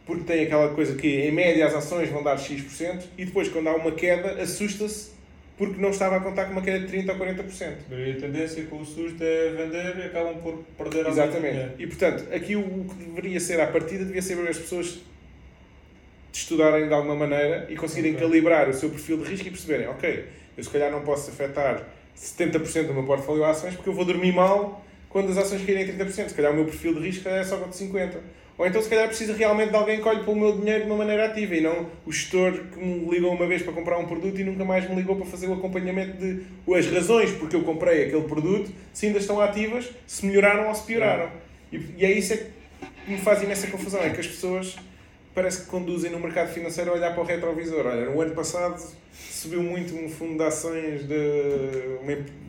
porque 0.07 0.25
tem 0.25 0.45
aquela 0.45 0.75
coisa 0.75 0.95
que 0.95 1.09
em 1.09 1.33
média 1.33 1.67
as 1.67 1.75
ações 1.75 2.11
vão 2.11 2.23
dar 2.23 2.37
X% 2.39 3.05
e 3.17 3.25
depois 3.25 3.49
quando 3.49 3.69
há 3.69 3.75
uma 3.75 3.93
queda 3.93 4.43
assusta-se 4.43 5.14
porque 5.57 5.81
não 5.81 5.91
estava 5.91 6.17
a 6.17 6.21
contar 6.21 6.47
com 6.47 6.53
uma 6.53 6.63
queda 6.63 6.85
de 6.85 6.93
30% 6.93 7.11
ou 7.11 7.27
40%. 7.27 7.75
E 7.91 8.11
a 8.11 8.21
tendência 8.21 8.65
com 8.65 8.81
o 8.81 8.85
susto 8.85 9.23
é 9.23 9.51
vender 9.51 9.97
e 9.99 10.07
acabam 10.07 10.37
por 10.41 10.65
perder 10.77 11.07
a 11.07 11.11
Exatamente. 11.11 11.75
E 11.79 11.87
portanto, 11.87 12.25
aqui 12.35 12.57
o 12.57 12.85
que 12.85 13.05
deveria 13.05 13.39
ser 13.39 13.61
à 13.61 13.67
partida 13.69 14.05
devia 14.05 14.21
ser 14.21 14.37
as 14.49 14.59
pessoas 14.59 15.01
estudarem 16.33 16.89
de 16.89 16.95
alguma 16.95 17.15
maneira 17.15 17.67
e 17.71 17.77
conseguirem 17.77 18.15
okay. 18.15 18.27
calibrar 18.27 18.69
o 18.69 18.75
seu 18.75 18.91
perfil 18.91 19.19
de 19.19 19.31
risco 19.31 19.47
e 19.47 19.51
perceberem, 19.51 19.87
ok, 19.87 20.27
eu 20.57 20.65
se 20.65 20.71
calhar 20.71 20.91
não 20.91 21.03
posso 21.03 21.31
afetar 21.31 21.87
70% 22.17 22.89
do 22.89 22.95
meu 22.95 23.05
portfólio 23.05 23.45
a 23.45 23.51
ações 23.51 23.75
porque 23.75 23.89
eu 23.89 23.95
vou 23.95 24.05
dormir 24.05 24.33
mal 24.33 24.85
quando 25.09 25.31
as 25.31 25.39
ações 25.39 25.65
caírem 25.65 25.87
30%. 25.97 26.29
Se 26.29 26.35
calhar 26.35 26.51
o 26.51 26.57
meu 26.57 26.65
perfil 26.65 26.95
de 26.95 27.01
risco 27.01 27.29
é 27.29 27.45
só 27.45 27.57
de 27.57 27.77
50%. 27.77 28.17
Ou 28.57 28.67
então, 28.67 28.81
se 28.81 28.89
calhar, 28.89 29.09
precisa 29.09 29.35
realmente 29.35 29.71
de 29.71 29.77
alguém 29.77 30.01
que 30.01 30.09
olhe 30.09 30.23
para 30.23 30.31
o 30.31 30.37
meu 30.37 30.53
dinheiro 30.53 30.85
de 30.85 30.91
uma 30.91 30.97
maneira 30.97 31.27
ativa 31.27 31.57
e 31.57 31.61
não 31.61 31.89
o 32.07 32.13
gestor 32.13 32.53
que 32.53 32.79
me 32.79 33.11
ligou 33.11 33.33
uma 33.33 33.47
vez 33.47 33.63
para 33.63 33.73
comprar 33.73 33.99
um 33.99 34.07
produto 34.07 34.41
e 34.41 34.45
nunca 34.45 34.65
mais 34.65 34.89
me 34.89 34.95
ligou 34.95 35.17
para 35.17 35.27
fazer 35.27 35.49
o 35.49 35.55
acompanhamento 35.55 36.17
de 36.19 36.43
as 36.73 36.87
razões 36.87 37.33
porque 37.33 37.57
eu 37.57 37.63
comprei 37.63 38.07
aquele 38.07 38.23
produto, 38.23 38.71
se 38.93 39.07
ainda 39.07 39.19
estão 39.19 39.41
ativas, 39.41 39.91
se 40.07 40.25
melhoraram 40.25 40.69
ou 40.69 40.75
se 40.75 40.85
pioraram. 40.85 41.31
E, 41.73 41.81
e 41.99 42.05
é 42.05 42.13
isso 42.13 42.33
é 42.33 42.37
que 42.37 43.11
me 43.11 43.19
faz 43.19 43.43
imensa 43.43 43.67
confusão: 43.67 44.01
é 44.01 44.11
que 44.11 44.21
as 44.21 44.27
pessoas 44.27 44.77
parece 45.35 45.63
que 45.63 45.67
conduzem 45.67 46.11
no 46.13 46.21
mercado 46.21 46.53
financeiro 46.53 46.93
a 46.93 46.95
olhar 46.95 47.13
para 47.13 47.23
o 47.23 47.27
retrovisor. 47.27 47.87
Olha, 47.87 48.07
no 48.07 48.21
ano 48.21 48.35
passado 48.35 48.81
subiu 49.13 49.63
muito 49.63 49.95
um 49.97 50.09
fundo 50.09 50.39
de 50.39 50.45
ações 50.45 51.07
de 51.07 51.99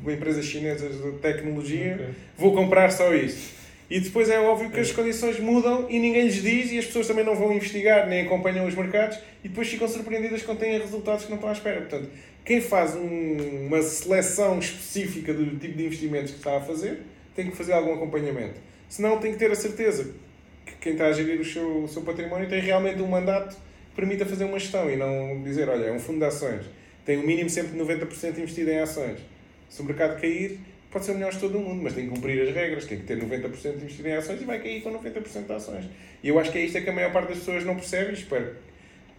uma, 0.04 0.14
empresa 0.14 0.42
chinesa 0.42 0.88
de 0.88 1.18
tecnologia, 1.18 1.96
okay. 1.96 2.08
vou 2.38 2.54
comprar 2.54 2.92
só 2.92 3.14
isso. 3.14 3.65
E 3.90 4.00
depois 4.00 4.30
é 4.30 4.40
óbvio 4.40 4.72
que 4.72 4.80
as 4.80 4.92
condições 4.92 5.40
mudam 5.40 5.86
e 5.90 6.00
ninguém 6.00 6.24
lhes 6.24 6.42
diz 6.42 6.72
e 6.72 6.80
as 6.80 6.86
pessoas 6.86 7.08
também 7.08 7.24
não 7.24 7.36
vão 7.36 7.54
investigar 7.54 8.08
nem 8.08 8.26
acompanham 8.26 8.66
os 8.66 8.74
mercados 8.74 9.20
e 9.44 9.48
depois 9.48 9.68
ficam 9.68 9.88
surpreendidas 9.88 10.42
quando 10.42 10.60
têm 10.60 10.80
resultados 10.80 11.26
que 11.26 11.30
não 11.30 11.36
estão 11.36 11.50
à 11.50 11.54
espera. 11.54 11.82
Portanto, 11.82 12.10
quem 12.44 12.62
faz 12.62 12.96
um, 12.96 13.68
uma 13.68 13.82
seleção 13.82 14.58
específica 14.58 15.34
do 15.34 15.58
tipo 15.58 15.78
de 15.78 15.86
investimentos 15.86 16.32
que 16.32 16.38
está 16.38 16.58
a 16.58 16.62
fazer 16.62 17.02
tem 17.36 17.50
que 17.50 17.56
fazer 17.56 17.74
algum 17.74 17.94
acompanhamento. 17.94 18.60
Senão 18.90 19.20
tem 19.20 19.34
que 19.34 19.38
ter 19.38 19.52
a 19.52 19.56
certeza 19.56 20.14
que 20.66 20.74
quem 20.76 20.94
está 20.94 21.08
a 21.08 21.12
gerir 21.12 21.40
o 21.40 21.46
seu, 21.46 21.84
o 21.84 21.88
seu 21.88 22.02
património 22.02 22.50
tem 22.50 22.62
realmente 22.62 23.02
um 23.02 23.08
mandato 23.08 23.56
que 23.56 23.96
permita 23.96 24.26
fazer 24.26 24.46
uma 24.46 24.58
gestão 24.58 24.90
e 24.90 24.96
não 24.96 25.44
dizer, 25.44 25.70
olha, 25.70 25.86
é 25.86 25.92
um 25.92 26.00
fundo 26.00 26.20
de 26.20 26.26
ações, 26.26 26.66
tem 27.06 27.18
o 27.18 27.22
um 27.22 27.26
mínimo 27.26 27.50
sempre 27.50 27.72
de 27.72 27.78
90% 27.78 28.38
investido 28.40 28.72
em 28.72 28.80
ações. 28.80 29.20
Se 29.70 29.82
o 29.82 29.86
mercado 29.86 30.20
cair, 30.20 30.60
pode 30.96 31.08
ser 31.08 31.12
o 31.12 31.16
melhor 31.16 31.34
de 31.34 31.40
todo 31.40 31.58
o 31.58 31.62
mundo, 31.62 31.84
mas 31.84 31.94
tem 31.94 32.06
que 32.06 32.16
cumprir 32.16 32.42
as 32.42 32.56
regras, 32.56 32.86
tem 32.86 32.98
que 32.98 33.04
ter 33.04 33.22
90% 33.22 33.76
investido 33.76 34.08
em 34.08 34.14
ações 34.14 34.42
e 34.42 34.46
vai 34.46 34.62
cair 34.62 34.82
com 34.82 34.94
90% 34.94 35.46
de 35.46 35.52
ações. 35.52 35.90
E 36.24 36.30
eu 36.30 36.40
acho 36.40 36.54
que 36.54 36.58
é 36.58 36.62
isto 36.62 36.78
é 36.78 36.82
que 36.82 36.90
a 36.90 36.94
maior 36.94 37.12
parte 37.12 37.28
das 37.28 37.40
pessoas 37.40 37.66
não 37.66 37.76
percebe 37.76 38.12
e 38.12 38.14
espero 38.14 38.46
que 38.46 38.54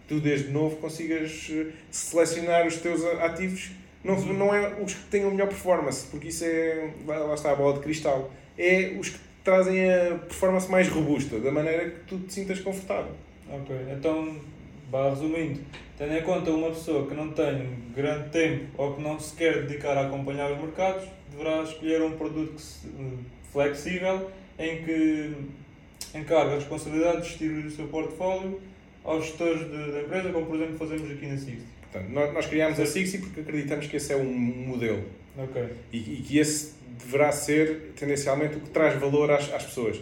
tu 0.07 0.19
desde 0.19 0.49
novo 0.49 0.77
consigas 0.77 1.47
eh, 1.51 1.67
selecionar 1.91 2.65
os 2.65 2.77
teus 2.77 3.05
ativos. 3.21 3.69
Não, 4.03 4.19
não 4.33 4.55
é 4.55 4.81
os 4.81 4.95
que 4.95 5.03
tenham 5.11 5.29
melhor 5.29 5.49
performance, 5.49 6.07
porque 6.07 6.29
isso 6.29 6.43
é, 6.45 6.89
lá 7.05 7.35
está 7.35 7.51
a 7.51 7.55
bola 7.55 7.75
de 7.75 7.81
cristal, 7.81 8.33
é 8.57 8.95
os 8.99 9.09
que 9.09 9.19
trazem 9.43 9.87
a 9.93 10.15
performance 10.15 10.71
mais 10.71 10.87
robusta, 10.87 11.37
da 11.39 11.51
maneira 11.51 11.91
que 11.91 11.99
tu 12.07 12.17
te 12.21 12.33
sintas 12.33 12.59
confortável. 12.59 13.11
Ok, 13.51 13.75
então, 13.95 14.35
resumindo, 14.91 15.59
tendo 15.97 16.13
em 16.13 16.21
conta 16.21 16.51
uma 16.51 16.69
pessoa 16.69 17.07
que 17.07 17.13
não 17.13 17.31
tem 17.31 17.67
grande 17.95 18.29
tempo 18.29 18.65
ou 18.77 18.95
que 18.95 19.01
não 19.01 19.19
se 19.19 19.35
quer 19.35 19.65
dedicar 19.65 19.97
a 19.97 20.07
acompanhar 20.07 20.51
os 20.51 20.59
mercados, 20.59 21.03
deverá 21.31 21.63
escolher 21.63 22.01
um 22.01 22.11
produto 22.11 22.61
flexível 23.51 24.29
em 24.59 24.83
que 24.83 25.31
encarga 26.15 26.53
a 26.53 26.55
responsabilidade 26.55 27.21
de 27.21 27.27
distribuir 27.27 27.65
o 27.65 27.71
seu 27.71 27.87
portfólio 27.87 28.61
aos 29.03 29.25
gestores 29.25 29.61
da 29.69 30.01
empresa, 30.01 30.31
como 30.31 30.45
por 30.45 30.55
exemplo 30.55 30.77
fazemos 30.77 31.11
aqui 31.11 31.25
na 31.25 31.37
Sixty. 31.37 31.63
Portanto, 31.81 32.11
nós, 32.11 32.33
nós 32.33 32.45
criámos 32.45 32.79
a 32.79 32.85
Sixty 32.85 33.19
porque 33.19 33.41
acreditamos 33.41 33.87
que 33.87 33.97
esse 33.97 34.11
é 34.11 34.17
um 34.17 34.25
modelo. 34.25 35.03
Okay. 35.37 35.69
E, 35.93 35.97
e, 35.97 36.23
que 36.27 36.39
esse 36.39 36.73
deverá 36.99 37.31
ser 37.31 37.93
tendencialmente 37.95 38.57
o 38.57 38.59
que 38.59 38.69
traz 38.69 38.99
valor 38.99 39.31
às, 39.31 39.53
às 39.53 39.65
pessoas. 39.65 39.99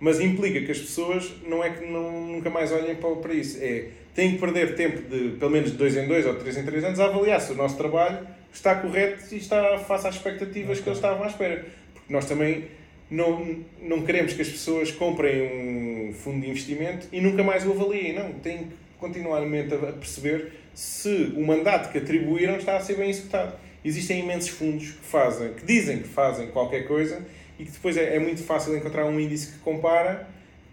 Mas 0.00 0.18
implica 0.18 0.60
que 0.62 0.72
as 0.72 0.78
pessoas 0.78 1.30
não 1.46 1.62
é 1.62 1.70
que 1.70 1.84
não, 1.86 2.26
nunca 2.26 2.48
mais 2.48 2.72
olhem 2.72 2.96
para, 2.96 3.14
para 3.16 3.34
isso. 3.34 3.58
É, 3.60 3.88
têm 4.14 4.32
que 4.32 4.38
perder 4.38 4.74
tempo 4.74 5.02
de 5.08 5.36
pelo 5.38 5.50
menos 5.50 5.70
de 5.70 5.76
dois 5.76 5.96
em 5.96 6.06
dois 6.06 6.26
ou 6.26 6.34
três 6.34 6.56
em 6.56 6.64
três 6.64 6.84
anos 6.84 7.00
a 7.00 7.06
avaliar 7.06 7.40
se 7.40 7.52
o 7.52 7.54
nosso 7.54 7.76
trabalho 7.76 8.26
está 8.52 8.74
correto 8.74 9.34
e 9.34 9.38
está 9.38 9.78
face 9.78 10.06
às 10.06 10.14
expectativas 10.16 10.78
okay. 10.78 10.82
que 10.82 10.88
eles 10.88 10.98
estavam 10.98 11.24
à 11.24 11.26
espera. 11.26 11.66
Porque 11.94 12.12
nós 12.12 12.24
também 12.24 12.64
não, 13.10 13.64
não 13.82 14.02
queremos 14.02 14.32
que 14.32 14.42
as 14.42 14.48
pessoas 14.48 14.90
comprem 14.90 16.08
um 16.10 16.12
fundo 16.12 16.40
de 16.40 16.50
investimento 16.50 17.06
e 17.12 17.20
nunca 17.20 17.42
mais 17.42 17.66
o 17.66 17.72
avaliem. 17.72 18.14
Não, 18.14 18.32
têm 18.34 18.58
que 18.58 18.80
continuamente 19.00 19.74
a 19.74 19.78
perceber 19.78 20.52
se 20.74 21.32
o 21.34 21.44
mandato 21.44 21.90
que 21.90 21.98
atribuíram 21.98 22.56
está 22.56 22.76
a 22.76 22.80
ser 22.80 22.96
bem 22.96 23.10
executado. 23.10 23.54
Existem 23.84 24.20
imensos 24.20 24.50
fundos 24.50 24.90
que 24.90 25.06
fazem, 25.06 25.54
que 25.54 25.64
dizem 25.64 25.98
que 25.98 26.08
fazem 26.08 26.48
qualquer 26.48 26.86
coisa 26.86 27.24
e 27.58 27.64
que 27.64 27.70
depois 27.70 27.96
é, 27.96 28.16
é 28.16 28.18
muito 28.18 28.42
fácil 28.42 28.76
encontrar 28.76 29.06
um 29.06 29.18
índice 29.18 29.52
que 29.52 29.58
compara 29.58 30.28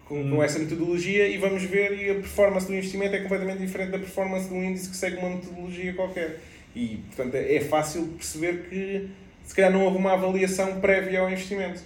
com, 0.08 0.22
hum. 0.22 0.30
com, 0.30 0.44
essa 0.44 0.58
metodologia 0.60 1.28
e 1.28 1.38
vamos 1.38 1.64
ver 1.64 1.94
e 1.94 2.10
a 2.10 2.16
performance 2.16 2.66
do 2.66 2.74
investimento 2.74 3.16
é 3.16 3.20
completamente 3.20 3.60
diferente 3.60 3.92
da 3.92 4.00
performance 4.00 4.48
de 4.48 4.54
um 4.54 4.64
índice 4.64 4.90
que 4.90 4.96
segue 4.96 5.18
uma 5.18 5.30
metodologia 5.30 5.94
qualquer. 5.94 6.40
E, 6.76 7.00
portanto, 7.08 7.36
é, 7.36 7.56
é 7.56 7.62
fácil 7.62 8.08
perceber 8.08 8.68
que 8.70 9.10
se 9.44 9.56
calhar 9.56 9.72
não 9.72 9.84
houve 9.84 9.98
uma 9.98 10.14
avaliação 10.14 10.80
prévia 10.80 11.22
ao 11.22 11.30
investimento. 11.30 11.82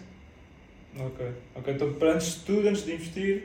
Ok. 0.98 1.26
Ok, 1.56 1.74
então 1.74 1.96
antes 2.10 2.40
de 2.40 2.40
tudo, 2.42 2.68
antes 2.68 2.86
de 2.86 2.94
investir, 2.94 3.44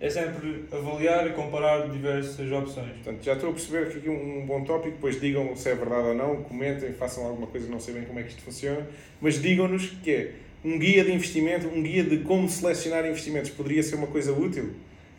é 0.00 0.10
sempre 0.10 0.64
avaliar 0.72 1.26
e 1.28 1.30
comparar 1.30 1.88
diversas 1.88 2.50
opções. 2.50 2.92
Portanto, 2.94 3.22
já 3.22 3.34
estou 3.34 3.50
a 3.50 3.52
perceber 3.52 3.88
que 3.88 3.98
aqui 3.98 4.08
um, 4.10 4.40
um 4.40 4.46
bom 4.46 4.64
tópico, 4.64 4.96
depois 4.96 5.20
digam 5.20 5.54
se 5.54 5.70
é 5.70 5.74
verdade 5.74 6.08
ou 6.08 6.14
não, 6.14 6.42
comentem, 6.42 6.92
façam 6.92 7.24
alguma 7.24 7.46
coisa, 7.46 7.68
não 7.68 7.78
sei 7.78 7.94
bem 7.94 8.04
como 8.04 8.18
é 8.18 8.24
que 8.24 8.30
isto 8.30 8.42
funciona, 8.42 8.86
mas 9.20 9.40
digam-nos 9.40 9.90
que 10.02 10.10
é 10.10 10.32
um 10.64 10.78
guia 10.78 11.04
de 11.04 11.12
investimento, 11.12 11.68
um 11.68 11.82
guia 11.82 12.04
de 12.04 12.18
como 12.18 12.48
selecionar 12.48 13.04
investimentos 13.06 13.50
poderia 13.50 13.82
ser 13.82 13.96
uma 13.96 14.06
coisa 14.06 14.32
útil. 14.32 14.70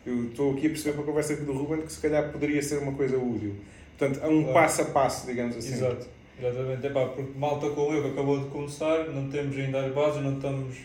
Eu 0.06 0.26
estou 0.26 0.52
aqui 0.52 0.66
a 0.66 0.70
perceber 0.70 0.92
para 0.92 1.02
a 1.02 1.06
conversa 1.06 1.36
do 1.36 1.52
Ruben 1.52 1.82
que 1.82 1.92
se 1.92 2.00
calhar 2.00 2.30
poderia 2.30 2.62
ser 2.62 2.78
uma 2.78 2.92
coisa 2.92 3.16
útil. 3.16 3.54
Portanto, 3.96 4.20
há 4.22 4.28
um 4.28 4.52
passo 4.52 4.82
a 4.82 4.84
passo, 4.86 5.26
digamos 5.26 5.56
assim. 5.56 5.74
Exato, 5.74 6.06
exatamente. 6.38 6.86
Epá, 6.86 7.06
porque 7.06 7.38
malta 7.38 7.70
como 7.70 7.94
eu 7.94 8.02
que 8.02 8.08
acabou 8.10 8.40
de 8.40 8.46
começar, 8.46 9.08
não 9.08 9.28
temos 9.28 9.56
ainda 9.56 9.84
as 9.84 9.92
bases, 9.92 10.22
não 10.22 10.34
estamos, 10.34 10.76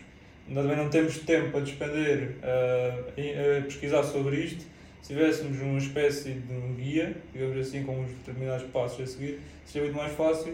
também 0.53 0.77
não 0.77 0.89
temos 0.89 1.17
tempo 1.19 1.57
a 1.57 1.59
despender 1.59 2.35
uh, 2.43 3.59
a 3.59 3.61
pesquisar 3.63 4.03
sobre 4.03 4.37
isto. 4.37 4.63
Se 5.01 5.13
tivéssemos 5.13 5.59
uma 5.61 5.79
espécie 5.79 6.31
de 6.31 6.53
um 6.53 6.73
guia, 6.75 7.15
digamos 7.33 7.57
assim, 7.57 7.83
com 7.83 7.99
uns 7.99 8.11
determinados 8.11 8.67
passos 8.67 9.01
a 9.01 9.07
seguir, 9.07 9.39
seria 9.65 9.87
muito 9.87 9.97
mais 9.97 10.13
fácil 10.13 10.53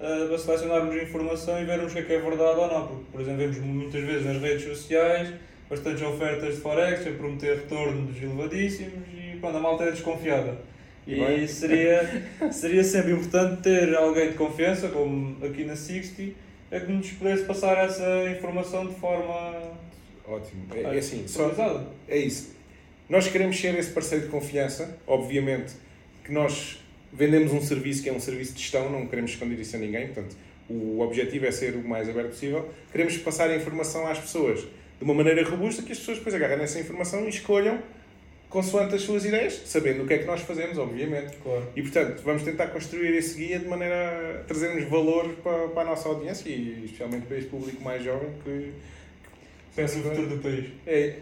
uh, 0.00 0.28
para 0.28 0.38
selecionarmos 0.38 1.02
informação 1.02 1.60
e 1.60 1.64
vermos 1.64 1.92
o 1.92 1.94
que 1.94 2.00
é 2.00 2.04
que 2.04 2.12
é 2.12 2.20
verdade 2.20 2.60
ou 2.60 2.68
não. 2.68 2.86
Porque, 2.86 3.04
por 3.12 3.20
exemplo, 3.20 3.38
vemos 3.38 3.58
muitas 3.58 4.02
vezes 4.02 4.26
nas 4.26 4.40
redes 4.40 4.64
sociais 4.64 5.32
bastantes 5.68 6.02
ofertas 6.02 6.54
de 6.54 6.60
Forex 6.60 7.06
a 7.06 7.10
prometer 7.10 7.56
retornos 7.56 8.16
elevadíssimos 8.16 8.92
e 9.12 9.38
quando 9.40 9.56
a 9.56 9.60
malta 9.60 9.84
é 9.84 9.90
desconfiada. 9.90 10.56
E 11.06 11.46
seria, 11.46 12.24
seria 12.50 12.82
sempre 12.82 13.12
importante 13.12 13.62
ter 13.62 13.94
alguém 13.94 14.30
de 14.30 14.34
confiança, 14.34 14.88
como 14.88 15.44
aqui 15.44 15.64
na 15.64 15.76
Sixty, 15.76 16.36
a 16.70 16.80
que 16.80 16.90
nos 16.90 17.10
pudesse 17.12 17.44
passar 17.44 17.78
essa 17.84 18.28
informação 18.30 18.86
de 18.86 18.94
forma. 18.94 19.72
Ótimo. 20.26 20.66
É, 20.74 20.82
é 20.82 20.98
assim, 20.98 21.26
só, 21.28 21.48
é 22.08 22.18
isso. 22.18 22.56
Nós 23.08 23.28
queremos 23.28 23.56
ser 23.56 23.76
esse 23.78 23.90
parceiro 23.90 24.24
de 24.24 24.30
confiança, 24.30 24.98
obviamente 25.06 25.74
que 26.26 26.32
nós 26.32 26.80
vendemos 27.16 27.52
um 27.52 27.60
serviço 27.60 28.02
que 28.02 28.08
é 28.08 28.12
um 28.12 28.20
serviço 28.20 28.52
de 28.54 28.60
gestão, 28.60 28.90
não 28.90 29.06
queremos 29.06 29.32
esconder 29.32 29.58
isso 29.58 29.76
a 29.76 29.78
ninguém, 29.78 30.06
portanto, 30.08 30.36
o 30.68 31.00
objetivo 31.00 31.46
é 31.46 31.50
ser 31.50 31.74
o 31.74 31.86
mais 31.86 32.08
aberto 32.08 32.30
possível. 32.30 32.68
Queremos 32.90 33.16
passar 33.18 33.50
a 33.50 33.56
informação 33.56 34.06
às 34.06 34.18
pessoas 34.18 34.60
de 34.60 35.04
uma 35.04 35.14
maneira 35.14 35.48
robusta 35.48 35.82
que 35.82 35.92
as 35.92 35.98
pessoas 35.98 36.18
depois 36.18 36.34
agarrem 36.34 36.62
essa 36.62 36.80
informação 36.80 37.24
e 37.26 37.28
escolham 37.28 37.78
consoante 38.48 38.94
as 38.94 39.02
suas 39.02 39.24
ideias, 39.24 39.62
sabendo 39.66 40.04
o 40.04 40.06
que 40.06 40.14
é 40.14 40.18
que 40.18 40.24
nós 40.24 40.40
fazemos, 40.40 40.78
obviamente. 40.78 41.36
Claro. 41.36 41.66
E 41.74 41.82
portanto, 41.82 42.22
vamos 42.24 42.42
tentar 42.42 42.68
construir 42.68 43.14
esse 43.14 43.36
guia 43.36 43.58
de 43.58 43.66
maneira 43.66 44.40
a 44.40 44.44
trazermos 44.44 44.84
valor 44.88 45.28
para, 45.42 45.68
para 45.68 45.82
a 45.82 45.84
nossa 45.84 46.08
audiência 46.08 46.48
e 46.48 46.84
especialmente 46.84 47.26
para 47.26 47.38
este 47.38 47.50
público 47.50 47.82
mais 47.82 48.02
jovem 48.02 48.30
que, 48.44 48.72
pensa 49.76 49.98
no 49.98 50.04
futuro 50.04 50.28
do 50.28 50.38
país. 50.38 50.64
É 50.86 51.16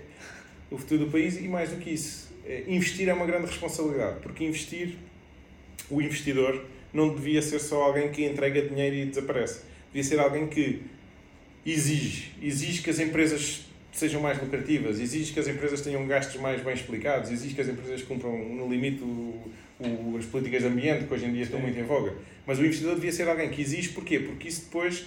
o 0.71 0.79
futuro 0.79 1.07
do 1.07 1.11
país 1.11 1.37
e 1.39 1.49
mais 1.49 1.71
do 1.71 1.77
que 1.77 1.91
isso. 1.91 2.33
eh, 2.47 2.65
investir 2.69 3.09
é 3.09 3.13
uma 3.13 3.27
grande 3.27 3.47
responsabilidade, 3.47 4.21
porque 4.21 4.45
investir, 4.45 4.97
o 5.91 6.01
investidor 6.01 6.65
não 6.93 7.15
devia 7.15 7.43
ser 7.43 7.59
só 7.59 7.83
alguém 7.83 8.11
que 8.11 8.25
entrega 8.25 8.63
dinheiro 8.63 8.97
e 8.97 9.07
desaparece. 9.07 9.63
Devia 9.93 10.05
ser 10.05 10.21
alguém 10.21 10.47
que 10.47 10.83
exige, 11.67 12.33
exige 12.43 12.83
que 12.83 12.91
as 12.91 12.99
empresas 12.99 13.65
sejam 13.93 14.21
mais 14.21 14.41
lucrativas, 14.41 15.01
exige 15.01 15.33
que 15.33 15.41
as 15.41 15.47
empresas 15.47 15.81
tenham 15.81 16.07
gastos 16.07 16.41
mais 16.41 16.61
bem 16.61 16.75
explicados, 16.75 17.31
exige 17.31 17.55
que 17.55 17.61
as 17.61 17.69
empresas 17.69 18.03
cumpram 18.03 18.37
no 18.37 18.69
limite 18.69 19.03
o, 19.03 19.41
o, 19.79 20.17
as 20.19 20.27
políticas 20.27 20.63
de 20.63 20.69
ambiente, 20.69 21.05
que 21.05 21.15
hoje 21.15 21.27
em 21.27 21.33
dia 21.33 21.43
estão 21.43 21.61
muito 21.61 21.79
em 21.79 21.85
voga. 21.85 22.13
Mas 22.47 22.59
o 22.59 22.65
investidor 22.65 22.97
devia 22.97 23.13
ser 23.13 23.29
alguém 23.29 23.51
que 23.51 23.63
exige, 23.63 23.91
porquê? 23.91 24.19
Porque 24.19 24.49
isso 24.49 24.65
depois 24.65 25.07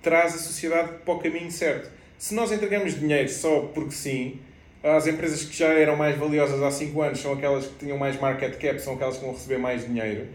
traz 0.00 0.34
a 0.34 0.38
sociedade 0.38 0.98
para 1.04 1.14
o 1.14 1.18
caminho 1.18 1.50
certo. 1.50 1.90
Se 2.18 2.34
nós 2.34 2.52
entregamos 2.52 2.98
dinheiro 2.98 3.28
só 3.28 3.62
porque 3.74 3.92
sim, 3.92 4.38
as 4.82 5.06
empresas 5.06 5.44
que 5.44 5.56
já 5.56 5.68
eram 5.68 5.96
mais 5.96 6.16
valiosas 6.16 6.62
há 6.62 6.70
5 6.70 7.02
anos 7.02 7.20
são 7.20 7.34
aquelas 7.34 7.66
que 7.66 7.74
tinham 7.80 7.98
mais 7.98 8.18
market 8.18 8.56
cap, 8.56 8.80
são 8.80 8.94
aquelas 8.94 9.16
que 9.16 9.24
vão 9.24 9.32
receber 9.32 9.58
mais 9.58 9.86
dinheiro. 9.86 10.26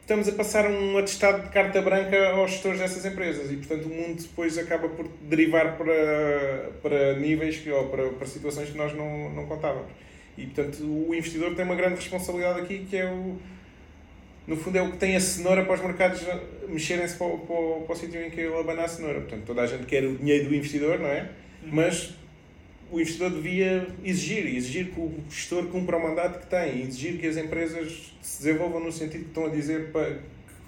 Estamos 0.00 0.28
a 0.28 0.32
passar 0.32 0.70
um 0.70 0.98
atestado 0.98 1.44
de 1.44 1.48
carta 1.48 1.80
branca 1.80 2.28
aos 2.32 2.50
gestores 2.52 2.78
dessas 2.78 3.06
empresas 3.06 3.50
e, 3.50 3.56
portanto, 3.56 3.86
o 3.86 3.88
mundo 3.88 4.22
depois 4.22 4.58
acaba 4.58 4.86
por 4.86 5.08
derivar 5.22 5.78
para, 5.78 6.72
para 6.82 7.14
níveis 7.14 7.56
que, 7.56 7.70
ou 7.70 7.86
para, 7.86 8.10
para 8.10 8.26
situações 8.26 8.68
que 8.68 8.76
nós 8.76 8.94
não, 8.94 9.30
não 9.30 9.46
contávamos. 9.46 9.90
E, 10.36 10.44
portanto, 10.46 10.82
o 10.82 11.14
investidor 11.14 11.54
tem 11.54 11.64
uma 11.64 11.74
grande 11.74 11.96
responsabilidade 11.96 12.60
aqui, 12.60 12.86
que 12.88 12.96
é 12.96 13.06
o. 13.06 13.38
No 14.46 14.56
fundo, 14.56 14.76
é 14.76 14.82
o 14.82 14.90
que 14.90 14.98
tem 14.98 15.16
a 15.16 15.20
cenoura 15.20 15.64
para 15.64 15.72
os 15.72 15.80
mercados 15.80 16.20
mexerem-se 16.68 17.16
para, 17.16 17.28
para, 17.28 17.56
para 17.86 17.92
o 17.92 17.96
sítio 17.96 18.22
em 18.22 18.28
que 18.28 18.40
ele 18.40 18.58
abana 18.58 18.82
a 18.82 18.88
cenoura. 18.88 19.20
Portanto, 19.20 19.44
toda 19.46 19.62
a 19.62 19.66
gente 19.66 19.86
quer 19.86 20.04
o 20.04 20.16
dinheiro 20.16 20.50
do 20.50 20.54
investidor, 20.54 20.98
não 20.98 21.08
é? 21.08 21.30
Uhum. 21.62 21.70
Mas 21.72 22.14
o 22.94 23.00
investidor 23.00 23.30
devia 23.30 23.88
exigir, 24.04 24.46
exigir 24.46 24.92
que 24.92 25.00
o 25.00 25.12
gestor 25.28 25.66
cumpra 25.66 25.96
o 25.96 26.02
mandato 26.02 26.38
que 26.38 26.46
tem, 26.46 26.82
exigir 26.82 27.18
que 27.18 27.26
as 27.26 27.36
empresas 27.36 28.14
se 28.22 28.44
desenvolvam 28.44 28.80
no 28.80 28.92
sentido 28.92 29.24
que 29.24 29.28
estão 29.30 29.46
a 29.46 29.48
dizer 29.48 29.90
para 29.90 30.14
que 30.14 30.20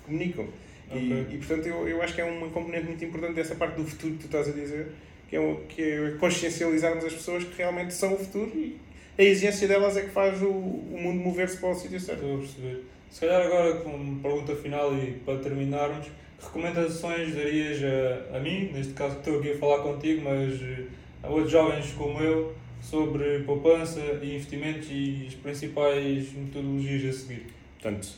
comunicam. 0.05 0.49
Okay. 0.91 1.27
E, 1.31 1.35
e, 1.35 1.39
portanto, 1.39 1.67
eu, 1.67 1.89
eu 1.89 2.03
acho 2.03 2.15
que 2.15 2.21
é 2.21 2.25
uma 2.25 2.49
componente 2.49 2.87
muito 2.87 3.05
importante 3.05 3.35
dessa 3.35 3.55
parte 3.55 3.77
do 3.77 3.85
futuro 3.85 4.15
que 4.15 4.19
tu 4.21 4.27
estás 4.27 4.49
a 4.49 4.53
dizer, 4.53 4.89
que 5.29 5.37
é, 5.37 5.57
que 5.69 5.83
é 5.83 6.11
consciencializarmos 6.19 7.05
as 7.05 7.13
pessoas 7.13 7.45
que 7.45 7.57
realmente 7.59 7.95
são 7.95 8.15
o 8.15 8.19
futuro 8.19 8.51
e 8.57 8.77
a 9.17 9.23
exigência 9.23 9.69
delas 9.69 9.97
é 9.97 10.03
que 10.03 10.11
faz 10.11 10.43
o, 10.43 10.49
o 10.49 10.99
mundo 11.01 11.21
mover-se 11.21 11.59
para 11.59 11.71
o 11.71 11.75
sítio 11.75 12.01
certo. 12.01 12.23
Estou 12.23 12.35
a 12.35 12.39
perceber. 12.39 12.85
Se 13.09 13.21
calhar 13.21 13.47
agora, 13.47 13.77
com 13.77 14.19
pergunta 14.19 14.57
final 14.57 14.93
e 14.99 15.13
para 15.25 15.39
terminarmos, 15.39 16.07
que 16.07 16.45
recomendações 16.45 17.35
darias 17.35 17.79
a, 17.83 18.37
a 18.37 18.41
mim, 18.41 18.71
neste 18.73 18.93
caso 18.95 19.15
que 19.15 19.21
estou 19.21 19.39
aqui 19.39 19.53
a 19.53 19.59
falar 19.59 19.83
contigo, 19.83 20.23
mas 20.23 20.61
eh, 20.61 20.85
a 21.27 21.31
outros 21.31 21.51
jovens 21.51 21.93
como 21.93 22.21
eu, 22.21 22.55
sobre 22.81 23.41
poupança 23.41 24.01
e 24.23 24.37
investimentos 24.37 24.89
e 24.91 25.25
as 25.27 25.35
principais 25.35 26.33
metodologias 26.33 27.15
a 27.15 27.19
seguir? 27.19 27.47
Portanto, 27.81 28.09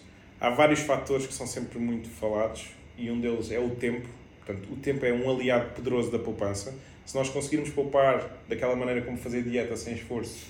há 0.40 0.50
vários 0.50 0.80
fatores 0.80 1.26
que 1.26 1.32
são 1.32 1.46
sempre 1.46 1.78
muito 1.78 2.08
falados 2.08 2.68
e 2.96 3.10
um 3.10 3.20
deles 3.20 3.50
é 3.50 3.58
o 3.58 3.70
tempo. 3.70 4.08
Portanto, 4.44 4.72
o 4.72 4.76
tempo 4.76 5.04
é 5.04 5.12
um 5.12 5.30
aliado 5.30 5.74
poderoso 5.74 6.10
da 6.10 6.18
poupança. 6.18 6.74
Se 7.04 7.14
nós 7.14 7.28
conseguirmos 7.30 7.70
poupar 7.70 8.38
daquela 8.48 8.76
maneira 8.76 9.00
como 9.02 9.16
fazer 9.16 9.42
dieta 9.42 9.76
sem 9.76 9.94
esforço, 9.94 10.46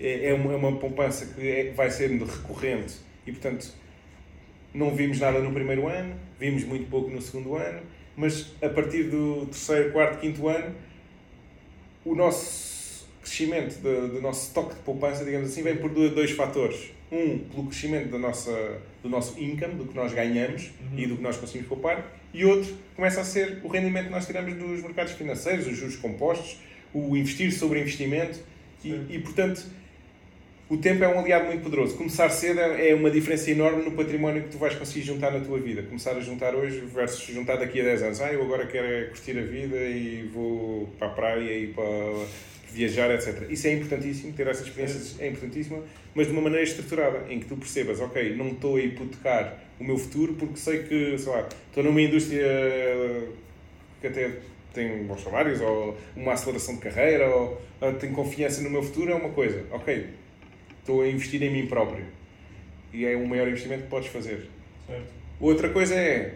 é, 0.00 0.30
é 0.30 0.34
uma, 0.34 0.52
é 0.52 0.56
uma 0.56 0.76
poupança 0.76 1.26
que 1.26 1.48
é, 1.48 1.72
vai 1.72 1.90
sendo 1.90 2.24
recorrente 2.24 2.94
e, 3.26 3.30
portanto, 3.30 3.72
não 4.72 4.94
vimos 4.94 5.20
nada 5.20 5.38
no 5.38 5.52
primeiro 5.52 5.86
ano, 5.86 6.16
vimos 6.38 6.64
muito 6.64 6.90
pouco 6.90 7.10
no 7.10 7.22
segundo 7.22 7.54
ano, 7.54 7.80
mas 8.16 8.52
a 8.60 8.68
partir 8.68 9.04
do 9.04 9.46
terceiro, 9.46 9.92
quarto, 9.92 10.18
quinto 10.18 10.48
ano, 10.48 10.74
o 12.04 12.14
nosso 12.14 13.06
crescimento 13.20 13.78
do, 13.80 14.08
do 14.08 14.20
nosso 14.20 14.48
estoque 14.48 14.74
de 14.74 14.80
poupança, 14.82 15.24
digamos 15.24 15.50
assim, 15.50 15.62
vem 15.62 15.76
por 15.76 15.90
dois 15.90 16.30
fatores. 16.32 16.92
Um, 17.10 17.38
pelo 17.38 17.66
crescimento 17.66 18.10
da 18.10 18.18
nossa, 18.18 18.80
do 19.02 19.08
nosso 19.08 19.38
income, 19.38 19.74
do 19.74 19.84
que 19.84 19.94
nós 19.94 20.12
ganhamos 20.12 20.72
uhum. 20.80 20.98
e 20.98 21.06
do 21.06 21.16
que 21.16 21.22
nós 21.22 21.36
conseguimos 21.36 21.68
poupar, 21.68 22.12
e 22.32 22.44
outro 22.44 22.74
começa 22.96 23.20
a 23.20 23.24
ser 23.24 23.60
o 23.62 23.68
rendimento 23.68 24.06
que 24.06 24.10
nós 24.10 24.26
tiramos 24.26 24.54
dos 24.54 24.82
mercados 24.82 25.12
financeiros, 25.12 25.66
os 25.66 25.76
juros 25.76 25.96
compostos, 25.96 26.58
o 26.92 27.16
investir 27.16 27.52
sobre 27.52 27.80
investimento, 27.80 28.40
e, 28.84 28.90
e 29.10 29.18
portanto 29.20 29.64
o 30.74 30.78
tempo 30.78 31.04
é 31.04 31.08
um 31.08 31.20
aliado 31.20 31.46
muito 31.46 31.62
poderoso. 31.62 31.96
Começar 31.96 32.28
cedo 32.30 32.58
é 32.58 32.92
uma 32.94 33.08
diferença 33.08 33.48
enorme 33.48 33.84
no 33.84 33.92
património 33.92 34.42
que 34.42 34.48
tu 34.48 34.58
vais 34.58 34.74
conseguir 34.74 35.02
juntar 35.02 35.30
na 35.30 35.38
tua 35.38 35.58
vida. 35.58 35.82
Começar 35.84 36.16
a 36.16 36.20
juntar 36.20 36.54
hoje 36.54 36.80
versus 36.80 37.24
juntar 37.32 37.56
daqui 37.56 37.80
a 37.80 37.84
10 37.84 38.02
anos. 38.02 38.20
Ah, 38.20 38.32
eu 38.32 38.42
agora 38.42 38.66
quero 38.66 38.86
é 38.86 39.04
curtir 39.04 39.38
a 39.38 39.42
vida 39.42 39.76
e 39.76 40.28
vou 40.34 40.88
para 40.98 41.06
a 41.06 41.10
praia 41.10 41.58
e 41.58 41.68
para 41.68 41.84
viajar, 42.72 43.08
etc. 43.14 43.48
Isso 43.48 43.68
é 43.68 43.72
importantíssimo, 43.72 44.32
ter 44.32 44.48
essas 44.48 44.66
experiências 44.66 45.14
é 45.20 45.28
importantíssimo, 45.28 45.84
mas 46.12 46.26
de 46.26 46.32
uma 46.32 46.42
maneira 46.42 46.64
estruturada, 46.64 47.24
em 47.30 47.38
que 47.38 47.46
tu 47.46 47.56
percebas, 47.56 48.00
ok, 48.00 48.34
não 48.34 48.48
estou 48.48 48.74
a 48.74 48.80
hipotecar 48.80 49.56
o 49.78 49.84
meu 49.84 49.96
futuro 49.96 50.34
porque 50.34 50.56
sei 50.56 50.82
que, 50.82 51.16
sei 51.16 51.32
lá, 51.32 51.48
estou 51.68 51.84
numa 51.84 52.02
indústria 52.02 52.44
que 54.00 54.08
até 54.08 54.32
tem 54.72 55.04
bons 55.04 55.22
salários, 55.22 55.60
ou 55.60 55.96
uma 56.16 56.32
aceleração 56.32 56.74
de 56.74 56.80
carreira, 56.80 57.28
ou, 57.28 57.62
tenho 58.00 58.12
confiança 58.12 58.60
no 58.60 58.68
meu 58.68 58.82
futuro, 58.82 59.12
é 59.12 59.14
uma 59.14 59.30
coisa. 59.30 59.64
Ok, 59.70 60.08
estou 60.84 61.00
a 61.00 61.08
investir 61.08 61.42
em 61.42 61.50
mim 61.50 61.66
próprio. 61.66 62.04
E 62.92 63.06
é 63.06 63.16
o 63.16 63.26
maior 63.26 63.48
investimento 63.48 63.84
que 63.84 63.88
podes 63.88 64.08
fazer. 64.08 64.46
Certo. 64.86 65.06
Outra 65.40 65.70
coisa 65.70 65.94
é, 65.94 66.34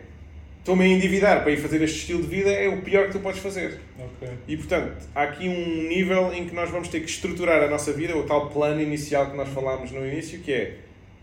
estou-me 0.58 0.84
a 0.84 0.88
endividar 0.88 1.42
para 1.42 1.52
ir 1.52 1.58
fazer 1.58 1.80
este 1.82 1.98
estilo 1.98 2.22
de 2.22 2.28
vida, 2.28 2.50
é 2.50 2.68
o 2.68 2.82
pior 2.82 3.06
que 3.06 3.12
tu 3.12 3.20
podes 3.20 3.40
fazer. 3.40 3.78
Okay. 4.16 4.34
E 4.48 4.56
portanto, 4.56 5.06
há 5.14 5.22
aqui 5.22 5.48
um 5.48 5.88
nível 5.88 6.32
em 6.32 6.46
que 6.46 6.54
nós 6.54 6.70
vamos 6.70 6.88
ter 6.88 7.00
que 7.00 7.08
estruturar 7.08 7.62
a 7.62 7.68
nossa 7.68 7.92
vida, 7.92 8.16
o 8.16 8.24
tal 8.24 8.50
plano 8.50 8.80
inicial 8.80 9.30
que 9.30 9.36
nós 9.36 9.48
falámos 9.50 9.90
no 9.92 10.04
início, 10.06 10.40
que 10.40 10.52
é 10.52 10.74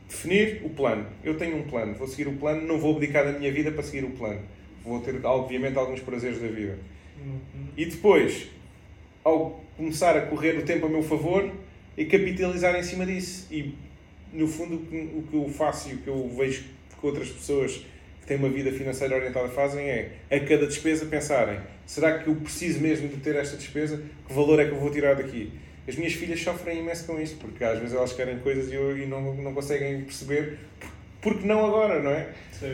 definir 0.07 0.61
o 0.63 0.69
plano. 0.69 1.05
Eu 1.23 1.35
tenho 1.35 1.57
um 1.57 1.63
plano, 1.63 1.95
vou 1.95 2.07
seguir 2.07 2.27
o 2.27 2.33
plano, 2.33 2.61
não 2.61 2.77
vou 2.77 2.95
abdicar 2.95 3.25
da 3.25 3.37
minha 3.37 3.51
vida 3.51 3.71
para 3.71 3.83
seguir 3.83 4.05
o 4.05 4.11
plano. 4.11 4.39
Vou 4.83 4.99
ter, 5.01 5.23
obviamente, 5.25 5.77
alguns 5.77 5.99
prazeres 5.99 6.39
da 6.39 6.47
vida. 6.47 6.77
Uhum. 7.19 7.67
E 7.75 7.85
depois, 7.85 8.47
ao 9.23 9.63
começar 9.75 10.15
a 10.15 10.21
correr 10.21 10.57
o 10.57 10.63
tempo 10.63 10.85
a 10.85 10.89
meu 10.89 11.01
favor, 11.01 11.51
e 11.97 12.05
capitalizar 12.05 12.75
em 12.75 12.83
cima 12.83 13.05
disso. 13.05 13.47
E, 13.51 13.73
no 14.33 14.47
fundo, 14.47 14.75
o 14.75 15.23
que 15.29 15.35
eu 15.35 15.49
faço 15.49 15.89
e 15.89 15.93
o 15.93 15.97
que 15.97 16.07
eu 16.07 16.29
vejo 16.29 16.63
que 16.99 17.05
outras 17.05 17.29
pessoas 17.29 17.85
que 18.21 18.27
têm 18.27 18.37
uma 18.37 18.49
vida 18.49 18.71
financeira 18.71 19.15
orientada 19.15 19.47
fazem 19.49 19.85
é, 19.87 20.11
a 20.29 20.39
cada 20.39 20.65
despesa, 20.67 21.05
pensarem: 21.05 21.59
será 21.85 22.19
que 22.19 22.27
eu 22.27 22.35
preciso 22.35 22.79
mesmo 22.79 23.07
de 23.07 23.17
ter 23.17 23.35
esta 23.35 23.55
despesa? 23.55 24.01
Que 24.27 24.33
valor 24.33 24.59
é 24.59 24.65
que 24.65 24.71
eu 24.71 24.79
vou 24.79 24.91
tirar 24.91 25.15
daqui? 25.15 25.51
As 25.87 25.95
minhas 25.95 26.13
filhas 26.13 26.41
sofrem 26.41 26.79
imenso 26.79 27.05
com 27.05 27.21
isto, 27.21 27.37
porque 27.37 27.63
às 27.63 27.77
vezes 27.77 27.95
elas 27.95 28.11
querem 28.11 28.39
coisas 28.39 28.71
e, 28.71 28.75
eu, 28.75 28.97
e 28.97 29.05
não, 29.05 29.35
não 29.35 29.53
conseguem 29.53 30.01
perceber 30.01 30.57
porque 31.25 31.47
não 31.47 31.65
agora, 31.65 32.03
não 32.03 32.11
é? 32.11 32.29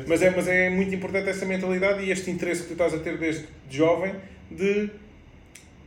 Mas, 0.05 0.21
é? 0.21 0.29
mas 0.29 0.45
é 0.45 0.69
muito 0.69 0.93
importante 0.93 1.29
essa 1.29 1.45
mentalidade 1.45 2.03
e 2.03 2.11
este 2.11 2.29
interesse 2.29 2.63
que 2.63 2.67
tu 2.67 2.73
estás 2.73 2.93
a 2.93 2.99
ter 2.99 3.17
desde 3.17 3.47
jovem 3.69 4.13
de 4.51 4.89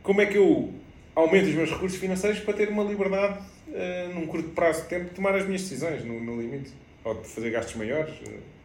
como 0.01 0.19
é 0.19 0.25
que 0.25 0.35
eu 0.35 0.73
aumento 1.15 1.47
os 1.47 1.55
meus 1.55 1.71
recursos 1.71 1.97
financeiros 1.97 2.39
para 2.41 2.53
ter 2.53 2.69
uma 2.69 2.83
liberdade 2.83 3.39
uh, 3.69 4.13
num 4.13 4.27
curto 4.27 4.49
prazo 4.49 4.83
de 4.83 4.89
tempo 4.89 5.05
de 5.05 5.11
tomar 5.11 5.33
as 5.35 5.45
minhas 5.45 5.61
decisões, 5.61 6.03
no, 6.03 6.19
no 6.19 6.39
limite. 6.39 6.71
Ou 7.03 7.13
de 7.13 7.27
fazer 7.27 7.51
gastos 7.51 7.75
maiores. 7.75 8.13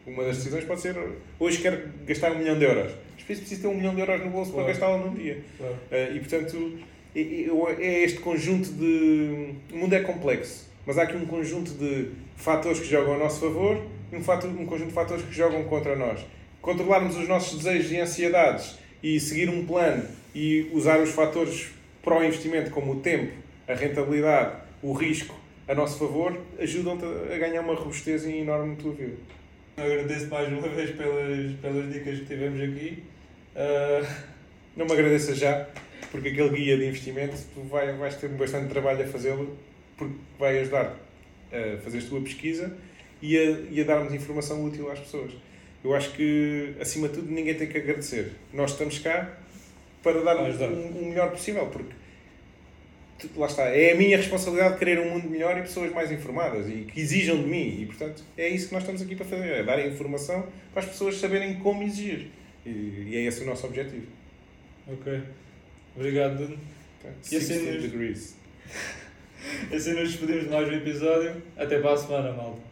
Uma 0.07 0.25
das 0.25 0.39
decisões 0.39 0.65
pode 0.65 0.81
ser, 0.81 0.97
hoje 1.39 1.59
quero 1.59 1.89
gastar 2.07 2.33
um 2.33 2.39
milhão 2.39 2.59
de 2.59 2.65
euros. 2.65 2.93
Mas 3.15 3.25
preciso 3.25 3.61
ter 3.61 3.69
um 3.69 3.75
milhão 3.75 3.95
de 3.95 4.01
euros 4.01 4.25
no 4.25 4.31
bolso 4.31 4.51
claro. 4.51 4.65
para 4.65 4.73
gastá-lo 4.73 5.07
num 5.07 5.15
dia. 5.15 5.45
Claro. 5.59 5.75
Uh, 5.75 6.17
e 6.17 6.21
portanto, 6.21 6.79
é, 7.15 7.85
é 7.85 8.05
este 8.05 8.19
conjunto 8.21 8.73
de... 8.73 9.55
O 9.73 9.77
mundo 9.77 9.93
é 9.93 10.01
complexo, 10.01 10.69
mas 10.87 10.99
há 10.99 11.03
aqui 11.03 11.17
um 11.17 11.27
conjunto 11.27 11.73
de 11.73 12.09
fatores 12.37 12.81
que 12.81 12.87
jogam 12.87 13.15
a 13.15 13.19
nosso 13.19 13.41
favor 13.41 13.81
e 14.11 14.17
um, 14.17 14.23
fator, 14.23 14.51
um 14.51 14.67
conjunto 14.67 14.89
de 14.89 14.95
fatores 14.95 15.25
que 15.25 15.33
jogam 15.33 15.63
contra 15.65 15.95
nós. 15.95 16.21
Controlarmos 16.63 17.17
os 17.17 17.29
nossos 17.29 17.59
desejos 17.59 17.93
e 17.93 17.99
ansiedades 17.99 18.79
e 19.03 19.21
seguir 19.21 19.49
um 19.49 19.65
plano 19.65 20.05
e 20.35 20.71
usar 20.73 21.01
os 21.01 21.11
fatores 21.11 21.69
para 22.03 22.19
o 22.19 22.25
investimento, 22.25 22.71
como 22.71 22.93
o 22.93 23.01
tempo, 23.01 23.33
a 23.69 23.75
rentabilidade, 23.75 24.57
o 24.83 24.93
risco 24.93 25.39
a 25.69 25.75
nosso 25.75 25.99
favor, 25.99 26.37
ajudam-te 26.59 27.05
a 27.05 27.39
ganhar 27.39 27.61
uma 27.61 27.75
robustez 27.75 28.27
enorme 28.27 28.75
na 28.75 28.77
tua 28.77 28.93
vida. 28.93 29.17
Agradeço 29.77 30.29
mais 30.29 30.49
uma 30.49 30.67
vez 30.69 30.91
pelas, 30.91 31.53
pelas 31.61 31.93
dicas 31.93 32.19
que 32.21 32.27
tivemos 32.27 32.61
aqui. 32.61 33.03
Uh... 33.55 34.31
Não 34.77 34.87
me 34.87 34.93
agradeça 34.93 35.35
já, 35.35 35.67
porque 36.13 36.29
aquele 36.29 36.51
guia 36.51 36.79
de 36.79 36.87
investimento 36.87 37.37
tu 37.55 37.61
vai, 37.63 37.93
vais 37.97 38.15
ter 38.17 38.29
bastante 38.29 38.69
trabalho 38.69 39.05
a 39.05 39.07
fazê-lo, 39.07 39.59
porque 39.97 40.15
vai 40.39 40.59
ajudar 40.61 40.97
a 41.53 41.79
fazer 41.83 41.99
a 41.99 42.03
tua 42.03 42.21
pesquisa 42.21 42.77
e 43.21 43.37
a, 43.37 43.43
e 43.69 43.81
a 43.81 43.85
darmos 43.85 44.15
informação 44.15 44.65
útil 44.65 44.91
às 44.91 45.01
pessoas. 45.01 45.33
Eu 45.83 45.95
acho 45.95 46.13
que, 46.13 46.75
acima 46.81 47.09
de 47.09 47.15
tudo, 47.15 47.33
ninguém 47.33 47.55
tem 47.55 47.67
que 47.67 47.79
agradecer. 47.79 48.33
Nós 48.53 48.71
estamos 48.73 48.99
cá 49.01 49.40
para 50.03 50.23
dar 50.23 50.37
o, 50.37 51.05
melhor 51.05 51.31
possível, 51.31 51.67
porque 51.67 51.95
lá 53.37 53.47
está, 53.47 53.65
é 53.65 53.93
a 53.93 53.95
minha 53.95 54.17
responsabilidade 54.17 54.79
querer 54.79 54.99
um 55.01 55.11
mundo 55.11 55.29
melhor 55.29 55.57
e 55.59 55.63
pessoas 55.63 55.93
mais 55.93 56.11
informadas 56.11 56.69
e 56.69 56.85
que 56.85 57.01
exijam 57.01 57.37
de 57.43 57.49
mim. 57.49 57.83
E 57.83 57.87
portanto 57.87 58.23
é 58.37 58.49
isso 58.49 58.69
que 58.69 58.75
nós 58.75 58.83
estamos 58.83 59.03
aqui 59.03 59.15
para 59.15 59.27
fazer, 59.27 59.49
é 59.49 59.63
dar 59.63 59.79
a 59.79 59.87
informação 59.87 60.47
para 60.73 60.83
as 60.83 60.89
pessoas 60.89 61.17
saberem 61.17 61.59
como 61.59 61.83
exigir. 61.83 62.29
E, 62.65 62.71
e 63.09 63.17
é 63.17 63.21
esse 63.23 63.43
o 63.43 63.47
nosso 63.47 63.67
objetivo. 63.67 64.07
Ok. 64.87 65.21
Obrigado, 65.97 66.37
Duno. 66.39 66.59
e 67.31 67.37
assim, 67.37 67.65
degrees. 67.81 68.37
assim 69.73 69.93
nos 69.93 70.11
despedimos 70.11 70.45
de 70.45 70.51
mais 70.51 70.69
um 70.69 70.73
episódio. 70.73 71.43
Até 71.57 71.79
para 71.79 71.93
a 71.93 71.97
semana, 71.97 72.33
malta. 72.33 72.71